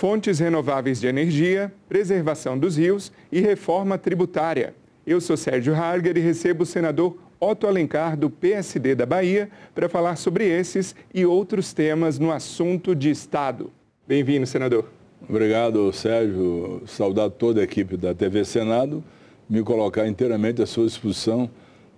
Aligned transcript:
fontes 0.00 0.38
renováveis 0.38 0.98
de 0.98 1.06
energia, 1.06 1.70
preservação 1.86 2.58
dos 2.58 2.78
rios 2.78 3.12
e 3.30 3.38
reforma 3.38 3.98
tributária. 3.98 4.74
Eu 5.06 5.20
sou 5.20 5.36
Sérgio 5.36 5.74
Harger 5.74 6.16
e 6.16 6.20
recebo 6.20 6.62
o 6.62 6.66
senador 6.66 7.18
Otto 7.38 7.66
Alencar, 7.66 8.16
do 8.16 8.30
PSD 8.30 8.94
da 8.94 9.04
Bahia, 9.04 9.50
para 9.74 9.90
falar 9.90 10.16
sobre 10.16 10.48
esses 10.48 10.96
e 11.12 11.26
outros 11.26 11.74
temas 11.74 12.18
no 12.18 12.32
assunto 12.32 12.94
de 12.94 13.10
Estado. 13.10 13.70
Bem-vindo, 14.08 14.46
senador. 14.46 14.86
Obrigado, 15.28 15.92
Sérgio. 15.92 16.80
Saudar 16.86 17.28
toda 17.28 17.60
a 17.60 17.64
equipe 17.64 17.98
da 17.98 18.14
TV 18.14 18.42
Senado. 18.46 19.04
Me 19.50 19.62
colocar 19.62 20.08
inteiramente 20.08 20.62
à 20.62 20.66
sua 20.66 20.86
disposição 20.86 21.50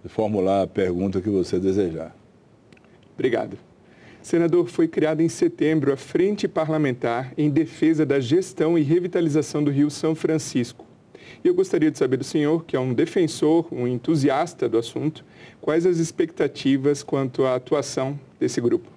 de 0.02 0.08
formular 0.08 0.62
a 0.62 0.66
pergunta 0.66 1.20
que 1.20 1.30
você 1.30 1.56
desejar. 1.60 2.12
Obrigado. 3.14 3.56
Senador, 4.22 4.68
foi 4.68 4.86
criada 4.86 5.20
em 5.20 5.28
setembro 5.28 5.92
a 5.92 5.96
Frente 5.96 6.46
Parlamentar 6.46 7.32
em 7.36 7.50
Defesa 7.50 8.06
da 8.06 8.20
Gestão 8.20 8.78
e 8.78 8.82
Revitalização 8.82 9.64
do 9.64 9.70
Rio 9.70 9.90
São 9.90 10.14
Francisco. 10.14 10.86
E 11.44 11.48
eu 11.48 11.54
gostaria 11.54 11.90
de 11.90 11.98
saber 11.98 12.18
do 12.18 12.24
senhor, 12.24 12.64
que 12.64 12.76
é 12.76 12.80
um 12.80 12.94
defensor, 12.94 13.66
um 13.72 13.86
entusiasta 13.86 14.68
do 14.68 14.78
assunto, 14.78 15.24
quais 15.60 15.84
as 15.84 15.98
expectativas 15.98 17.02
quanto 17.02 17.44
à 17.44 17.56
atuação 17.56 18.18
desse 18.38 18.60
grupo? 18.60 18.88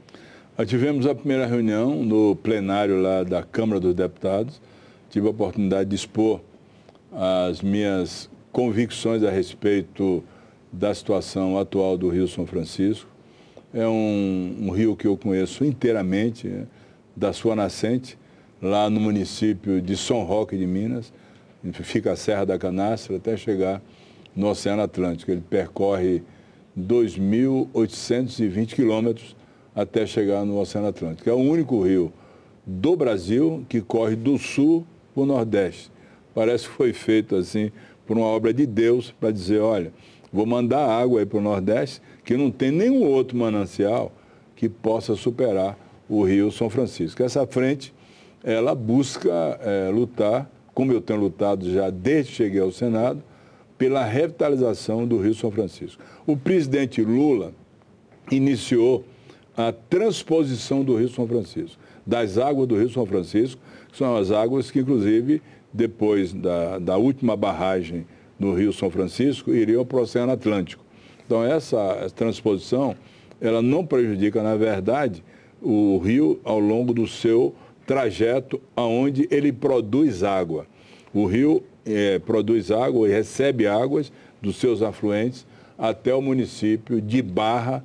Nós 0.56 0.70
tivemos 0.70 1.08
a 1.08 1.16
primeira 1.16 1.48
reunião 1.48 2.04
no 2.04 2.36
plenário 2.36 3.02
lá 3.02 3.24
da 3.24 3.42
Câmara 3.42 3.80
dos 3.80 3.96
Deputados. 3.96 4.62
Tive 5.10 5.26
a 5.26 5.32
oportunidade 5.32 5.90
de 5.90 5.96
expor 5.96 6.40
as 7.12 7.62
minhas 7.62 8.30
convicções 8.52 9.24
a 9.24 9.32
respeito 9.32 10.24
da 10.72 10.94
situação 10.94 11.58
atual 11.58 11.98
do 11.98 12.10
Rio 12.10 12.28
São 12.28 12.46
Francisco. 12.46 13.15
É 13.76 13.88
um, 13.88 14.56
um 14.62 14.70
rio 14.72 14.96
que 14.96 15.06
eu 15.06 15.16
conheço 15.16 15.64
inteiramente, 15.64 16.48
né, 16.48 16.66
da 17.16 17.32
sua 17.32 17.56
nascente, 17.56 18.18
lá 18.62 18.90
no 18.90 19.00
município 19.00 19.82
de 19.82 19.96
São 19.96 20.24
Roque 20.24 20.58
de 20.58 20.66
Minas 20.66 21.14
fica 21.74 22.12
a 22.12 22.16
Serra 22.16 22.46
da 22.46 22.58
Canastra 22.58 23.18
até 23.18 23.36
chegar 23.38 23.82
no 24.36 24.48
Oceano 24.48 24.82
Atlântico. 24.82 25.32
Ele 25.32 25.44
percorre 25.48 26.24
2.820 26.78 28.76
quilômetros 28.76 29.36
até 29.74 30.06
chegar 30.06 30.46
no 30.46 30.60
Oceano 30.60 30.88
Atlântico. 30.88 31.30
É 31.30 31.34
o 31.34 31.38
único 31.38 31.82
rio 31.82 32.12
do 32.66 32.96
Brasil 32.96 33.66
que 33.70 33.82
corre 33.82 34.16
do 34.16 34.38
sul 34.38 34.86
para 35.14 35.24
o 35.24 35.26
nordeste. 35.26 35.92
Parece 36.34 36.68
que 36.68 36.74
foi 36.74 36.94
feito 36.94 37.36
assim 37.36 37.72
por 38.06 38.18
uma 38.18 38.28
obra 38.28 38.54
de 38.54 38.66
Deus 38.66 39.14
para 39.20 39.32
dizer, 39.32 39.60
olha, 39.60 39.92
vou 40.36 40.46
mandar 40.46 40.86
água 40.86 41.22
aí 41.22 41.26
para 41.26 41.40
o 41.40 41.42
nordeste, 41.42 42.02
que 42.24 42.36
não 42.36 42.52
tem 42.52 42.70
nenhum 42.70 43.04
outro 43.06 43.38
manancial 43.38 44.12
que 44.56 44.68
possa 44.68 45.16
superar 45.16 45.78
o 46.10 46.24
rio 46.24 46.52
São 46.52 46.70
Francisco. 46.70 47.24
Essa 47.24 47.48
frente, 47.48 47.94
ela 48.44 48.76
busca 48.76 49.32
é, 49.62 49.90
lutar 49.90 50.52
como 50.74 50.92
eu 50.92 51.00
tenho 51.00 51.22
lutado 51.22 51.72
já 51.72 51.90
desde 51.90 52.32
que 52.32 52.38
cheguei 52.38 52.60
ao 52.60 52.72
Senado, 52.72 53.24
pela 53.78 54.04
revitalização 54.04 55.08
do 55.08 55.18
Rio 55.18 55.34
São 55.34 55.50
Francisco. 55.50 56.04
O 56.28 56.36
presidente 56.36 57.02
Lula 57.02 57.54
iniciou 58.30 59.06
a 59.56 59.72
transposição 59.72 60.84
do 60.84 60.98
Rio 60.98 61.08
São 61.08 61.26
Francisco, 61.26 61.82
das 62.06 62.38
águas 62.38 62.68
do 62.68 62.78
Rio 62.78 62.90
São 62.90 63.06
Francisco, 63.06 63.62
que 63.90 63.98
são 63.98 64.18
as 64.18 64.32
águas 64.32 64.70
que, 64.70 64.80
inclusive, 64.80 65.42
depois 65.72 66.34
da, 66.34 66.78
da 66.78 66.98
última 66.98 67.38
barragem 67.38 68.06
no 68.40 68.54
Rio 68.54 68.74
São 68.74 68.90
Francisco, 68.90 69.54
iriam 69.54 69.86
para 69.86 69.98
o 69.98 70.02
Oceano 70.02 70.32
Atlântico. 70.32 70.84
Então, 71.26 71.44
essa 71.44 72.12
transposição, 72.16 72.96
ela 73.42 73.62
não 73.62 73.86
prejudica, 73.86 74.44
na 74.44 74.56
verdade, 74.56 75.24
o 75.62 75.98
rio 75.98 76.40
ao 76.44 76.60
longo 76.60 76.94
do 76.94 77.08
seu 77.08 77.56
trajeto 77.86 78.62
aonde 78.76 79.28
ele 79.32 79.52
produz 79.52 80.24
água. 80.24 80.68
O 81.14 81.26
rio 81.26 81.64
é, 81.86 82.20
produz 82.20 82.72
água 82.72 83.08
e 83.08 83.12
recebe 83.12 83.68
águas 83.68 84.12
dos 84.42 84.58
seus 84.58 84.82
afluentes 84.82 85.46
até 85.78 86.14
o 86.14 86.22
município 86.22 87.02
de 87.02 87.22
Barra 87.22 87.84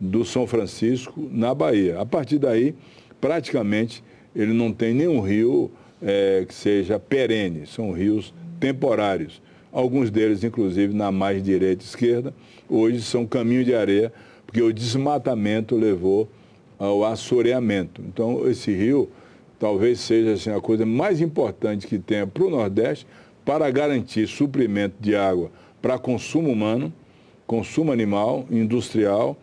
do 0.00 0.24
São 0.24 0.46
Francisco, 0.46 1.28
na 1.30 1.54
Bahia. 1.54 2.00
A 2.00 2.06
partir 2.06 2.38
daí, 2.38 2.74
praticamente, 3.20 4.02
ele 4.34 4.52
não 4.52 4.72
tem 4.72 4.94
nenhum 4.94 5.20
rio 5.20 5.70
é, 6.00 6.44
que 6.46 6.54
seja 6.54 6.98
perene, 6.98 7.66
são 7.66 7.92
rios 7.92 8.32
temporários. 8.58 9.42
Alguns 9.72 10.10
deles, 10.10 10.42
inclusive, 10.42 10.94
na 10.94 11.12
mais 11.12 11.42
direita 11.42 11.84
e 11.84 11.86
esquerda, 11.86 12.34
hoje 12.68 13.00
são 13.02 13.26
caminho 13.26 13.64
de 13.64 13.74
areia, 13.74 14.12
porque 14.46 14.60
o 14.60 14.72
desmatamento 14.72 15.76
levou 15.76 16.28
ao 16.78 17.04
assoreamento. 17.04 18.02
Então, 18.02 18.48
esse 18.48 18.72
rio 18.72 19.08
talvez 19.58 20.00
seja 20.00 20.32
assim, 20.32 20.50
a 20.50 20.60
coisa 20.60 20.86
mais 20.86 21.20
importante 21.20 21.86
que 21.86 21.98
tem 21.98 22.26
para 22.26 22.42
o 22.42 22.50
Nordeste 22.50 23.06
para 23.44 23.70
garantir 23.70 24.26
suprimento 24.26 24.94
de 24.98 25.14
água 25.14 25.50
para 25.82 25.98
consumo 25.98 26.50
humano, 26.50 26.92
consumo 27.46 27.92
animal, 27.92 28.46
industrial, 28.50 29.36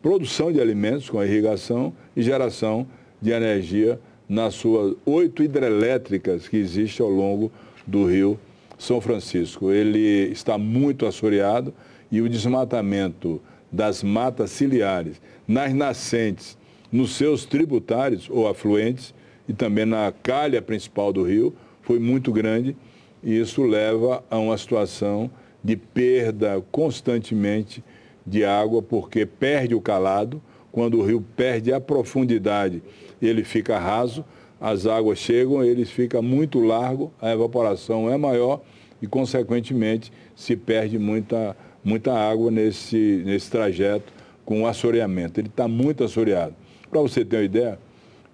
produção 0.00 0.52
de 0.52 0.60
alimentos 0.60 1.10
com 1.10 1.18
a 1.18 1.26
irrigação 1.26 1.92
e 2.16 2.22
geração 2.22 2.86
de 3.20 3.30
energia 3.30 3.98
nas 4.28 4.54
suas 4.54 4.94
oito 5.04 5.42
hidrelétricas 5.42 6.46
que 6.48 6.56
existem 6.56 7.04
ao 7.04 7.10
longo 7.10 7.50
do 7.86 8.06
rio 8.06 8.38
São 8.78 9.00
Francisco. 9.00 9.70
Ele 9.70 10.30
está 10.30 10.58
muito 10.58 11.06
assoreado 11.06 11.72
e 12.10 12.20
o 12.20 12.28
desmatamento 12.28 13.40
das 13.70 14.02
matas 14.02 14.50
ciliares 14.50 15.20
nas 15.46 15.74
nascentes, 15.74 16.56
nos 16.90 17.16
seus 17.16 17.44
tributários 17.44 18.28
ou 18.30 18.46
afluentes, 18.46 19.14
e 19.48 19.52
também 19.52 19.84
na 19.84 20.12
calha 20.22 20.62
principal 20.62 21.12
do 21.12 21.22
rio 21.22 21.54
foi 21.82 21.98
muito 21.98 22.32
grande. 22.32 22.76
E 23.22 23.38
isso 23.38 23.62
leva 23.62 24.22
a 24.30 24.38
uma 24.38 24.56
situação 24.56 25.30
de 25.62 25.76
perda 25.76 26.62
constantemente 26.70 27.82
de 28.26 28.44
água, 28.44 28.82
porque 28.82 29.26
perde 29.26 29.74
o 29.74 29.80
calado, 29.80 30.40
quando 30.70 30.98
o 30.98 31.04
rio 31.04 31.24
perde 31.36 31.72
a 31.72 31.80
profundidade, 31.80 32.82
ele 33.20 33.44
fica 33.44 33.78
raso, 33.78 34.24
as 34.64 34.86
águas 34.86 35.18
chegam, 35.18 35.62
ele 35.62 35.84
fica 35.84 36.22
muito 36.22 36.58
largo, 36.58 37.12
a 37.20 37.30
evaporação 37.30 38.10
é 38.10 38.16
maior 38.16 38.62
e, 39.02 39.06
consequentemente, 39.06 40.10
se 40.34 40.56
perde 40.56 40.98
muita, 40.98 41.54
muita 41.84 42.14
água 42.14 42.50
nesse, 42.50 43.22
nesse 43.26 43.50
trajeto 43.50 44.10
com 44.42 44.62
o 44.62 44.66
assoreamento. 44.66 45.38
Ele 45.38 45.48
está 45.48 45.68
muito 45.68 46.02
assoreado. 46.02 46.54
Para 46.90 46.98
você 47.02 47.22
ter 47.26 47.36
uma 47.36 47.42
ideia, 47.42 47.78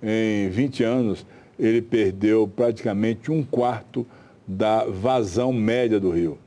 em 0.01 0.49
20 0.49 0.85
anos, 0.85 1.27
ele 1.59 1.83
perdeu 1.83 2.47
praticamente 2.47 3.33
um 3.33 3.43
quarto 3.43 4.07
da 4.47 4.85
vazão 4.85 5.53
média 5.53 5.99
do 5.99 6.13
rio. 6.13 6.39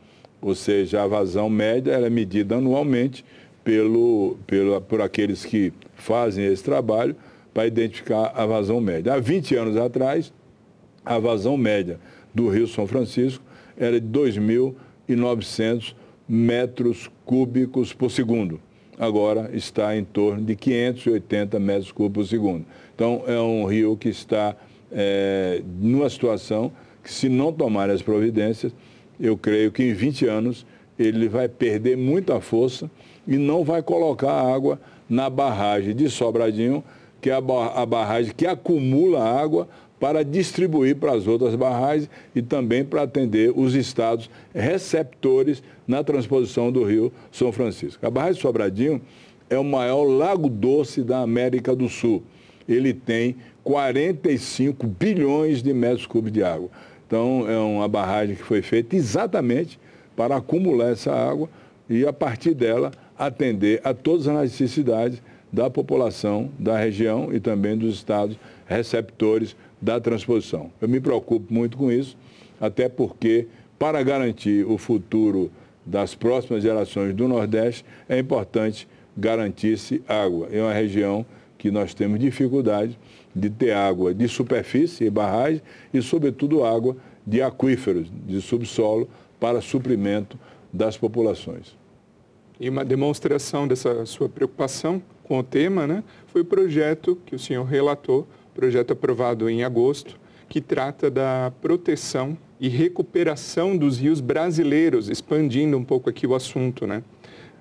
Ou 0.42 0.56
seja, 0.56 1.04
a 1.04 1.08
vazão 1.08 1.50
média 1.50 1.92
é 1.92 2.10
medida 2.10 2.56
anualmente 2.56 3.26
pelo, 3.66 4.38
pelo, 4.48 4.80
por 4.80 5.02
aqueles 5.02 5.44
que 5.44 5.74
fazem 5.94 6.46
esse 6.46 6.64
trabalho 6.64 7.18
para 7.54 7.68
identificar 7.68 8.32
a 8.36 8.46
vazão 8.46 8.82
média. 8.82 9.14
Há 9.14 9.20
20 9.20 9.56
anos 9.56 9.78
atrás, 9.78 10.34
a 11.06 11.20
vazão 11.20 11.56
média 11.58 12.00
do 12.34 12.50
Rio 12.50 12.68
São 12.68 12.88
Francisco 12.88 13.44
era 13.78 14.00
de 14.00 14.08
2.900 14.08 15.94
metros 16.28 17.10
cúbicos 17.26 17.94
por 17.94 18.10
segundo. 18.10 18.60
Agora 18.98 19.50
está 19.54 19.96
em 19.98 20.04
torno 20.04 20.44
de 20.44 20.56
580 20.56 21.60
metros 21.60 21.92
cúbicos 21.92 22.28
por 22.28 22.30
segundo. 22.30 22.66
Então, 22.96 23.24
é 23.28 23.40
um 23.40 23.66
rio 23.66 23.98
que 23.98 24.10
está 24.10 24.56
é, 24.92 25.62
numa 25.80 26.10
situação 26.10 26.72
que, 27.04 27.12
se 27.12 27.28
não 27.28 27.52
tomar 27.52 27.90
as 27.90 28.02
providências, 28.02 28.74
eu 29.20 29.36
creio 29.38 29.72
que 29.72 29.84
em 29.84 29.94
20 29.94 30.26
anos 30.28 30.66
ele 30.98 31.28
vai 31.28 31.50
perder 31.50 31.98
muita 31.98 32.40
força 32.40 32.90
e 33.28 33.38
não 33.38 33.64
vai 33.64 33.82
colocar 33.82 34.32
água 34.32 34.80
na 35.10 35.30
barragem 35.30 35.96
de 35.96 36.10
Sobradinho, 36.10 36.84
que 37.24 37.32
é 37.32 37.34
a 37.34 37.86
barragem 37.86 38.34
que 38.38 38.46
acumula 38.46 39.24
água 39.24 39.68
para 40.00 40.24
distribuir 40.24 40.98
para 40.98 41.14
as 41.14 41.26
outras 41.26 41.56
barragens 41.56 42.08
e 42.36 42.42
também 42.42 42.86
para 42.86 43.02
atender 43.02 43.52
os 43.56 43.74
estados 43.74 44.30
receptores 44.54 45.64
na 45.88 46.04
transposição 46.04 46.72
do 46.72 46.84
rio 46.84 47.12
São 47.32 47.52
Francisco. 47.52 48.06
A 48.06 48.12
barragem 48.12 48.40
Sobradinho 48.40 49.02
é 49.50 49.58
o 49.58 49.64
maior 49.64 50.04
lago 50.04 50.50
doce 50.50 51.02
da 51.02 51.20
América 51.20 51.76
do 51.76 51.90
Sul 51.90 52.22
ele 52.68 52.94
tem 52.94 53.36
45 53.64 54.86
bilhões 54.88 55.62
de 55.62 55.74
metros 55.74 56.06
cúbicos 56.06 56.34
de 56.34 56.44
água. 56.44 56.70
Então, 57.06 57.46
é 57.50 57.58
uma 57.58 57.88
barragem 57.88 58.36
que 58.36 58.44
foi 58.44 58.62
feita 58.62 58.96
exatamente 58.96 59.80
para 60.16 60.38
acumular 60.38 60.92
essa 60.92 61.12
água 61.12 61.50
e, 61.90 62.06
a 62.06 62.14
partir 62.14 62.54
dela, 62.54 62.92
atender 63.18 63.82
a 63.84 63.94
todas 63.94 64.28
as 64.28 64.52
necessidades 64.52 65.22
da 65.54 65.70
população 65.70 66.50
da 66.58 66.76
região 66.76 67.32
e 67.32 67.40
também 67.40 67.78
dos 67.78 67.94
estados 67.94 68.36
receptores 68.66 69.56
da 69.80 70.00
transposição. 70.00 70.72
Eu 70.82 70.90
me 70.90 71.00
preocupo 71.00 71.54
muito 71.54 71.78
com 71.78 71.92
isso, 71.92 72.18
até 72.60 72.90
porque, 72.90 73.48
para 73.78 74.02
garantir 74.02 74.66
o 74.66 74.80
futuro 74.80 75.52
das 75.86 76.16
próximas 76.16 76.64
gerações 76.64 77.14
do 77.14 77.28
Nordeste, 77.28 77.86
é 78.10 78.18
importante 78.18 78.88
garantir-se 79.16 80.02
água. 80.08 80.48
É 80.52 80.60
uma 80.60 80.74
região 80.74 81.24
que 81.58 81.70
nós 81.70 81.94
temos 81.94 82.20
dificuldade 82.20 82.98
de 83.36 83.50
ter 83.50 83.74
água 83.74 84.14
de 84.14 84.28
superfície 84.28 85.06
e 85.06 85.10
barragem 85.10 85.62
e, 85.94 86.02
sobretudo, 86.02 86.64
água 86.64 86.98
de 87.26 87.42
aquíferos, 87.42 88.08
de 88.26 88.42
subsolo, 88.42 89.08
para 89.40 89.62
suprimento 89.62 90.38
das 90.72 90.98
populações. 90.98 91.76
E 92.60 92.70
uma 92.70 92.86
demonstração 92.86 93.68
dessa 93.68 94.06
sua 94.06 94.30
preocupação 94.30 95.02
com 95.24 95.40
o 95.40 95.44
tema 95.44 95.88
né, 95.88 96.04
foi 96.28 96.42
o 96.42 96.46
projeto 96.46 97.18
que 97.26 97.36
o 97.36 97.40
senhor 97.40 97.64
relatou, 97.64 98.28
projeto 98.54 98.92
aprovado 98.92 99.50
em 99.50 99.64
agosto, 99.64 100.20
que 100.48 100.62
trata 100.62 101.10
da 101.10 101.52
proteção 101.62 102.38
e 102.60 102.70
recuperação 102.70 103.76
dos 103.76 103.98
rios 103.98 104.22
brasileiros, 104.22 105.10
expandindo 105.10 105.78
um 105.78 105.84
pouco 105.84 106.10
aqui 106.10 106.28
o 106.28 106.36
assunto, 106.36 106.86
né? 106.86 107.04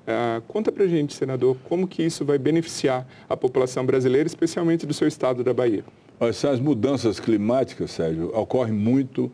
Uh, 0.02 0.42
conta 0.48 0.72
para 0.72 0.86
gente, 0.86 1.14
senador, 1.14 1.56
como 1.64 1.86
que 1.86 2.02
isso 2.02 2.24
vai 2.24 2.36
beneficiar 2.36 3.06
a 3.28 3.36
população 3.36 3.86
brasileira, 3.86 4.26
especialmente 4.26 4.84
do 4.84 4.92
seu 4.92 5.06
estado 5.06 5.44
da 5.44 5.54
Bahia? 5.54 5.84
Essas 6.20 6.60
mudanças 6.60 7.18
climáticas, 7.18 7.92
Sérgio, 7.92 8.30
ocorrem 8.36 8.74
muito 8.74 9.30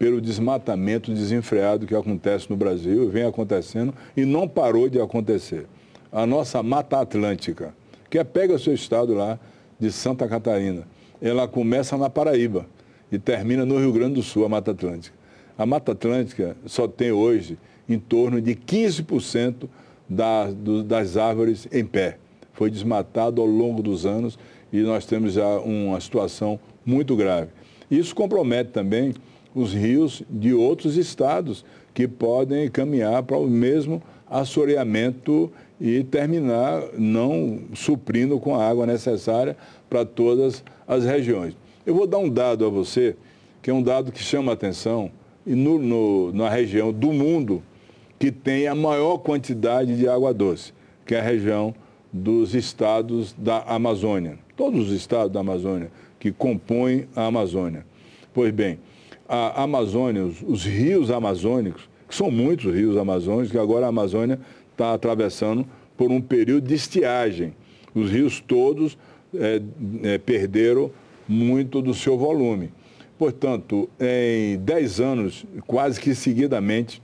pelo 0.00 0.18
desmatamento 0.18 1.12
desenfreado 1.12 1.86
que 1.86 1.94
acontece 1.94 2.48
no 2.48 2.56
Brasil, 2.56 3.10
vem 3.10 3.24
acontecendo 3.24 3.92
e 4.16 4.24
não 4.24 4.48
parou 4.48 4.88
de 4.88 4.98
acontecer. 4.98 5.66
A 6.10 6.24
nossa 6.24 6.62
Mata 6.62 6.98
Atlântica, 6.98 7.74
que 8.08 8.18
é, 8.18 8.24
pega 8.24 8.54
o 8.54 8.58
seu 8.58 8.72
estado 8.72 9.12
lá 9.12 9.38
de 9.78 9.92
Santa 9.92 10.26
Catarina, 10.26 10.88
ela 11.20 11.46
começa 11.46 11.98
na 11.98 12.08
Paraíba 12.08 12.64
e 13.12 13.18
termina 13.18 13.66
no 13.66 13.78
Rio 13.78 13.92
Grande 13.92 14.14
do 14.14 14.22
Sul, 14.22 14.46
a 14.46 14.48
Mata 14.48 14.70
Atlântica. 14.70 15.14
A 15.58 15.66
Mata 15.66 15.92
Atlântica 15.92 16.56
só 16.64 16.88
tem 16.88 17.12
hoje 17.12 17.58
em 17.86 17.98
torno 17.98 18.40
de 18.40 18.54
15% 18.54 19.68
da, 20.08 20.50
do, 20.50 20.82
das 20.82 21.18
árvores 21.18 21.68
em 21.70 21.84
pé. 21.84 22.16
Foi 22.54 22.70
desmatado 22.70 23.42
ao 23.42 23.46
longo 23.46 23.82
dos 23.82 24.06
anos 24.06 24.38
e 24.72 24.80
nós 24.80 25.04
temos 25.04 25.34
já 25.34 25.58
uma 25.58 26.00
situação 26.00 26.58
muito 26.86 27.14
grave. 27.14 27.50
Isso 27.90 28.14
compromete 28.14 28.70
também 28.70 29.12
os 29.54 29.72
rios 29.72 30.22
de 30.28 30.52
outros 30.52 30.96
estados 30.96 31.64
que 31.92 32.06
podem 32.06 32.68
caminhar 32.70 33.22
para 33.22 33.36
o 33.36 33.48
mesmo 33.48 34.02
assoreamento 34.28 35.50
e 35.80 36.04
terminar 36.04 36.82
não 36.96 37.60
suprindo 37.74 38.38
com 38.38 38.54
a 38.54 38.66
água 38.66 38.86
necessária 38.86 39.56
para 39.88 40.04
todas 40.04 40.62
as 40.86 41.04
regiões. 41.04 41.56
Eu 41.84 41.94
vou 41.94 42.06
dar 42.06 42.18
um 42.18 42.28
dado 42.28 42.64
a 42.64 42.68
você, 42.68 43.16
que 43.62 43.70
é 43.70 43.74
um 43.74 43.82
dado 43.82 44.12
que 44.12 44.22
chama 44.22 44.52
a 44.52 44.54
atenção, 44.54 45.10
e 45.46 45.54
no, 45.54 45.78
no, 45.78 46.32
na 46.32 46.48
região 46.48 46.92
do 46.92 47.12
mundo 47.12 47.62
que 48.18 48.30
tem 48.30 48.68
a 48.68 48.74
maior 48.74 49.18
quantidade 49.18 49.96
de 49.96 50.06
água 50.06 50.34
doce, 50.34 50.72
que 51.06 51.14
é 51.14 51.20
a 51.20 51.22
região 51.22 51.74
dos 52.12 52.54
estados 52.54 53.34
da 53.36 53.62
Amazônia. 53.62 54.38
Todos 54.56 54.88
os 54.88 54.94
estados 54.94 55.32
da 55.32 55.40
Amazônia 55.40 55.90
que 56.18 56.30
compõem 56.30 57.08
a 57.16 57.24
Amazônia. 57.24 57.86
Pois 58.34 58.52
bem, 58.52 58.78
a 59.30 59.62
Amazônia, 59.62 60.24
os, 60.24 60.42
os 60.42 60.64
rios 60.64 61.08
amazônicos, 61.08 61.88
que 62.08 62.14
são 62.16 62.32
muitos 62.32 62.74
rios 62.74 62.96
amazônicos, 62.96 63.52
que 63.52 63.58
agora 63.58 63.86
a 63.86 63.88
Amazônia 63.88 64.40
está 64.72 64.92
atravessando 64.92 65.64
por 65.96 66.10
um 66.10 66.20
período 66.20 66.66
de 66.66 66.74
estiagem. 66.74 67.54
Os 67.94 68.10
rios 68.10 68.40
todos 68.40 68.98
é, 69.32 69.62
é, 70.02 70.18
perderam 70.18 70.90
muito 71.28 71.80
do 71.80 71.94
seu 71.94 72.18
volume. 72.18 72.72
Portanto, 73.16 73.88
em 74.00 74.58
10 74.58 75.00
anos, 75.00 75.46
quase 75.64 76.00
que 76.00 76.12
seguidamente, 76.12 77.00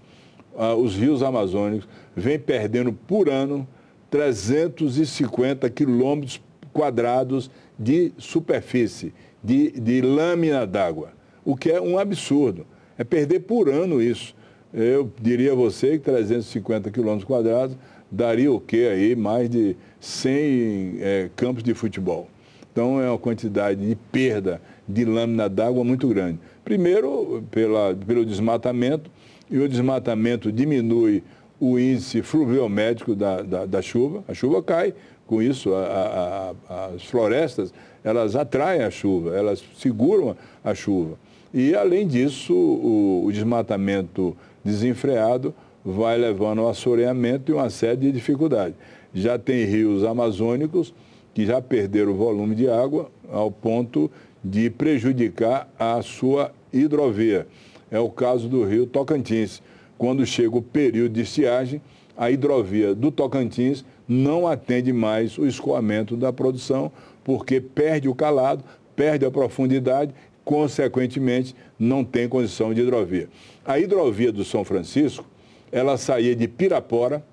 ah, 0.58 0.74
os 0.74 0.96
rios 0.96 1.22
amazônicos 1.22 1.88
vêm 2.16 2.38
perdendo 2.38 2.92
por 2.92 3.28
ano 3.28 3.68
350 4.10 5.68
quilômetros 5.70 6.40
quadrados 6.72 7.50
de 7.78 8.12
superfície, 8.18 9.12
de, 9.44 9.70
de 9.72 10.00
lâmina 10.00 10.66
d'água, 10.66 11.12
o 11.46 11.56
que 11.56 11.70
é 11.70 11.80
um 11.80 11.96
absurdo. 11.96 12.66
É 12.98 13.04
perder 13.04 13.40
por 13.40 13.68
ano 13.68 14.02
isso. 14.02 14.34
Eu 14.74 15.10
diria 15.22 15.52
a 15.52 15.54
você 15.54 15.92
que 15.92 16.00
350 16.00 16.90
quilômetros 16.90 17.24
quadrados 17.24 17.76
daria 18.10 18.52
o 18.52 18.60
quê 18.60 18.88
aí? 18.92 19.16
Mais 19.16 19.48
de 19.48 19.76
100 20.00 20.98
é, 21.00 21.30
campos 21.36 21.62
de 21.62 21.72
futebol. 21.72 22.28
Então 22.72 23.00
é 23.00 23.08
uma 23.08 23.18
quantidade 23.18 23.86
de 23.86 23.94
perda 23.94 24.60
de 24.86 25.04
lâmina 25.04 25.48
d'água 25.48 25.84
muito 25.84 26.08
grande. 26.08 26.38
Primeiro, 26.64 27.42
pela, 27.50 27.94
pelo 27.94 28.26
desmatamento, 28.26 29.10
e 29.48 29.58
o 29.58 29.68
desmatamento 29.68 30.50
diminui 30.50 31.22
o 31.60 31.78
índice 31.78 32.22
fluviométrico 32.22 33.14
da, 33.14 33.40
da, 33.40 33.64
da 33.64 33.80
chuva, 33.80 34.24
a 34.28 34.34
chuva 34.34 34.62
cai, 34.62 34.92
com 35.26 35.40
isso 35.40 35.72
a, 35.72 36.54
a, 36.68 36.86
as 36.86 37.04
florestas, 37.04 37.72
elas 38.04 38.36
atraem 38.36 38.82
a 38.82 38.90
chuva, 38.90 39.34
elas 39.34 39.64
seguram 39.78 40.36
a 40.62 40.74
chuva. 40.74 41.16
E, 41.56 41.74
além 41.74 42.06
disso, 42.06 42.52
o, 42.52 43.24
o 43.24 43.32
desmatamento 43.32 44.36
desenfreado 44.62 45.54
vai 45.82 46.18
levando 46.18 46.60
ao 46.60 46.68
assoreamento 46.68 47.50
e 47.50 47.54
uma 47.54 47.70
série 47.70 47.96
de 47.96 48.12
dificuldades. 48.12 48.76
Já 49.14 49.38
tem 49.38 49.64
rios 49.64 50.04
amazônicos 50.04 50.92
que 51.32 51.46
já 51.46 51.62
perderam 51.62 52.12
o 52.12 52.14
volume 52.14 52.54
de 52.54 52.68
água 52.68 53.10
ao 53.32 53.50
ponto 53.50 54.10
de 54.44 54.68
prejudicar 54.68 55.66
a 55.78 56.02
sua 56.02 56.52
hidrovia. 56.70 57.46
É 57.90 57.98
o 57.98 58.10
caso 58.10 58.50
do 58.50 58.62
rio 58.62 58.84
Tocantins. 58.86 59.62
Quando 59.96 60.26
chega 60.26 60.58
o 60.58 60.62
período 60.62 61.14
de 61.14 61.22
estiagem, 61.22 61.80
a 62.18 62.30
hidrovia 62.30 62.94
do 62.94 63.10
Tocantins 63.10 63.82
não 64.06 64.46
atende 64.46 64.92
mais 64.92 65.38
o 65.38 65.46
escoamento 65.46 66.18
da 66.18 66.30
produção, 66.34 66.92
porque 67.24 67.62
perde 67.62 68.10
o 68.10 68.14
calado, 68.14 68.62
perde 68.94 69.24
a 69.24 69.30
profundidade, 69.30 70.12
consequentemente, 70.46 71.54
não 71.76 72.02
tem 72.04 72.28
condição 72.28 72.72
de 72.72 72.80
hidrovia. 72.80 73.28
A 73.64 73.80
hidrovia 73.80 74.30
do 74.30 74.44
São 74.44 74.62
Francisco, 74.64 75.26
ela 75.72 75.98
saía 75.98 76.36
de 76.36 76.46
Pirapora, 76.46 77.26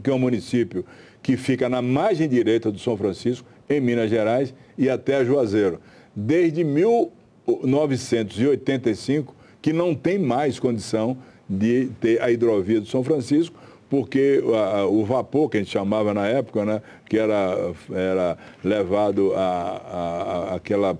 que 0.00 0.08
é 0.08 0.14
um 0.14 0.18
município 0.18 0.86
que 1.20 1.36
fica 1.36 1.68
na 1.68 1.82
margem 1.82 2.28
direita 2.28 2.70
do 2.70 2.78
São 2.78 2.96
Francisco, 2.96 3.44
em 3.68 3.80
Minas 3.80 4.08
Gerais, 4.08 4.54
e 4.78 4.88
até 4.88 5.24
Juazeiro. 5.24 5.80
Desde 6.14 6.62
1985, 6.62 9.34
que 9.60 9.72
não 9.72 9.92
tem 9.92 10.16
mais 10.16 10.60
condição 10.60 11.18
de 11.50 11.88
ter 12.00 12.22
a 12.22 12.30
hidrovia 12.30 12.80
do 12.80 12.86
São 12.86 13.02
Francisco, 13.02 13.58
porque 13.88 14.42
o 14.90 15.04
vapor, 15.04 15.48
que 15.48 15.58
a 15.58 15.60
gente 15.60 15.72
chamava 15.72 16.12
na 16.12 16.26
época, 16.26 16.64
né, 16.64 16.82
que 17.08 17.16
era, 17.16 17.72
era 17.92 18.38
levado 18.64 19.32
a, 19.34 19.40
a, 19.40 20.52
a 20.52 20.54
aquela 20.56 20.98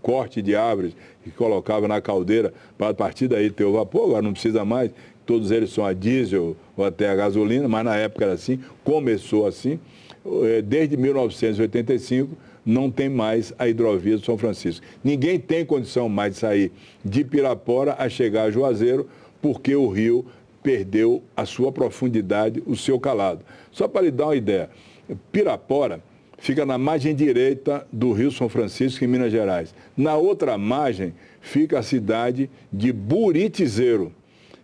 corte 0.00 0.40
de 0.40 0.56
árvores 0.56 0.94
que 1.22 1.30
colocava 1.30 1.86
na 1.86 2.00
caldeira 2.00 2.52
para 2.78 2.88
a 2.88 2.94
partir 2.94 3.28
daí 3.28 3.50
ter 3.50 3.64
o 3.64 3.72
vapor, 3.72 4.06
agora 4.06 4.22
não 4.22 4.32
precisa 4.32 4.64
mais, 4.64 4.90
todos 5.26 5.50
eles 5.50 5.70
são 5.70 5.84
a 5.84 5.92
diesel 5.92 6.56
ou 6.74 6.84
até 6.84 7.10
a 7.10 7.14
gasolina, 7.14 7.68
mas 7.68 7.84
na 7.84 7.96
época 7.96 8.24
era 8.24 8.34
assim, 8.34 8.58
começou 8.82 9.46
assim. 9.46 9.78
É, 10.44 10.62
desde 10.62 10.96
1985 10.96 12.34
não 12.64 12.90
tem 12.90 13.08
mais 13.08 13.52
a 13.58 13.68
hidrovia 13.68 14.16
do 14.16 14.24
São 14.24 14.38
Francisco. 14.38 14.84
Ninguém 15.04 15.38
tem 15.38 15.64
condição 15.64 16.08
mais 16.08 16.34
de 16.34 16.38
sair 16.38 16.72
de 17.04 17.24
Pirapora 17.24 17.96
a 17.98 18.08
chegar 18.08 18.44
a 18.44 18.50
Juazeiro, 18.50 19.08
porque 19.40 19.74
o 19.74 19.88
rio 19.88 20.26
perdeu 20.62 21.22
a 21.36 21.44
sua 21.44 21.72
profundidade, 21.72 22.62
o 22.66 22.76
seu 22.76 22.98
calado. 22.98 23.44
Só 23.70 23.86
para 23.88 24.02
lhe 24.02 24.10
dar 24.10 24.26
uma 24.26 24.36
ideia, 24.36 24.70
Pirapora 25.32 26.02
fica 26.38 26.64
na 26.64 26.78
margem 26.78 27.14
direita 27.14 27.86
do 27.92 28.12
Rio 28.12 28.30
São 28.30 28.48
Francisco, 28.48 29.04
em 29.04 29.08
Minas 29.08 29.32
Gerais. 29.32 29.74
Na 29.96 30.16
outra 30.16 30.56
margem 30.56 31.14
fica 31.40 31.78
a 31.78 31.82
cidade 31.82 32.50
de 32.72 32.92
Buritizeiro 32.92 34.12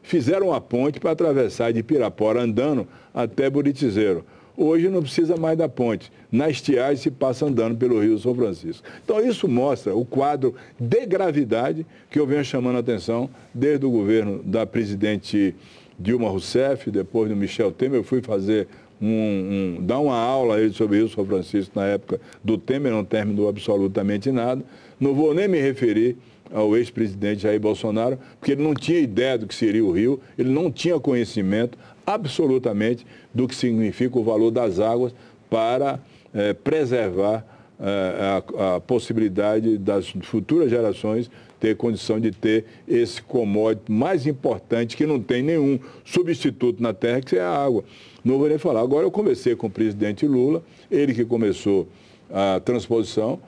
fizeram 0.04 0.48
uma 0.48 0.60
ponte 0.60 1.00
para 1.00 1.10
atravessar 1.10 1.72
de 1.72 1.82
Pirapora 1.82 2.42
andando 2.42 2.86
até 3.12 3.50
Buritizeiro. 3.50 4.24
Hoje 4.56 4.88
não 4.88 5.02
precisa 5.02 5.36
mais 5.36 5.58
da 5.58 5.68
ponte. 5.68 6.12
Na 6.30 6.48
estiagem 6.48 6.96
se 6.96 7.10
passa 7.10 7.46
andando 7.46 7.76
pelo 7.76 8.00
Rio 8.00 8.16
São 8.18 8.32
Francisco. 8.34 8.86
Então 9.02 9.18
isso 9.20 9.48
mostra 9.48 9.96
o 9.96 10.04
quadro 10.04 10.54
de 10.78 11.04
gravidade 11.06 11.84
que 12.08 12.20
eu 12.20 12.26
venho 12.26 12.44
chamando 12.44 12.76
a 12.76 12.80
atenção 12.80 13.28
desde 13.52 13.84
o 13.84 13.90
governo 13.90 14.40
da 14.44 14.64
presidente 14.64 15.56
Dilma 15.98 16.28
Rousseff, 16.28 16.90
depois 16.90 17.28
do 17.28 17.36
Michel 17.36 17.72
Temer. 17.72 18.00
Eu 18.00 18.04
fui 18.04 18.20
fazer 18.20 18.68
um, 19.00 19.76
um, 19.78 19.84
dar 19.84 19.98
uma 19.98 20.16
aula 20.16 20.56
aí 20.56 20.72
sobre 20.72 20.96
o 20.96 21.00
Rio 21.00 21.08
São 21.08 21.24
Francisco 21.24 21.78
na 21.78 21.86
época 21.86 22.20
do 22.42 22.56
Temer, 22.56 22.92
não 22.92 23.04
terminou 23.04 23.48
absolutamente 23.48 24.30
nada. 24.30 24.62
Não 24.98 25.14
vou 25.14 25.34
nem 25.34 25.48
me 25.48 25.60
referir 25.60 26.16
ao 26.52 26.76
ex-presidente 26.76 27.42
Jair 27.42 27.60
Bolsonaro, 27.60 28.18
porque 28.38 28.52
ele 28.52 28.62
não 28.62 28.74
tinha 28.74 28.98
ideia 28.98 29.36
do 29.36 29.46
que 29.46 29.54
seria 29.54 29.84
o 29.84 29.90
Rio, 29.90 30.20
ele 30.38 30.50
não 30.50 30.70
tinha 30.70 30.98
conhecimento 31.00 31.76
absolutamente 32.06 33.06
do 33.32 33.48
que 33.48 33.54
significa 33.54 34.18
o 34.18 34.22
valor 34.24 34.50
das 34.50 34.78
águas 34.78 35.14
para 35.50 35.98
é, 36.32 36.52
preservar 36.52 37.44
é, 37.80 38.42
a, 38.58 38.76
a, 38.76 38.80
possibilidade 38.80 39.78
das 39.78 40.08
futuras 40.22 40.70
gerações 40.70 41.30
ter 41.64 41.76
condição 41.76 42.20
de 42.20 42.30
ter 42.30 42.66
esse 42.86 43.22
commodity 43.22 43.90
mais 43.90 44.26
importante, 44.26 44.98
que 44.98 45.06
não 45.06 45.18
tem 45.18 45.42
nenhum 45.42 45.78
substituto 46.04 46.82
na 46.82 46.92
terra, 46.92 47.22
que 47.22 47.36
é 47.36 47.40
a 47.40 47.48
água. 47.48 47.82
Não 48.22 48.36
vou 48.38 48.50
nem 48.50 48.58
falar. 48.58 48.82
Agora 48.82 49.06
eu 49.06 49.10
conversei 49.10 49.56
com 49.56 49.68
o 49.68 49.70
presidente 49.70 50.26
Lula, 50.26 50.62
ele 50.90 51.14
que 51.14 51.24
começou 51.24 51.88
a 52.30 52.60
transposição, 52.60 53.40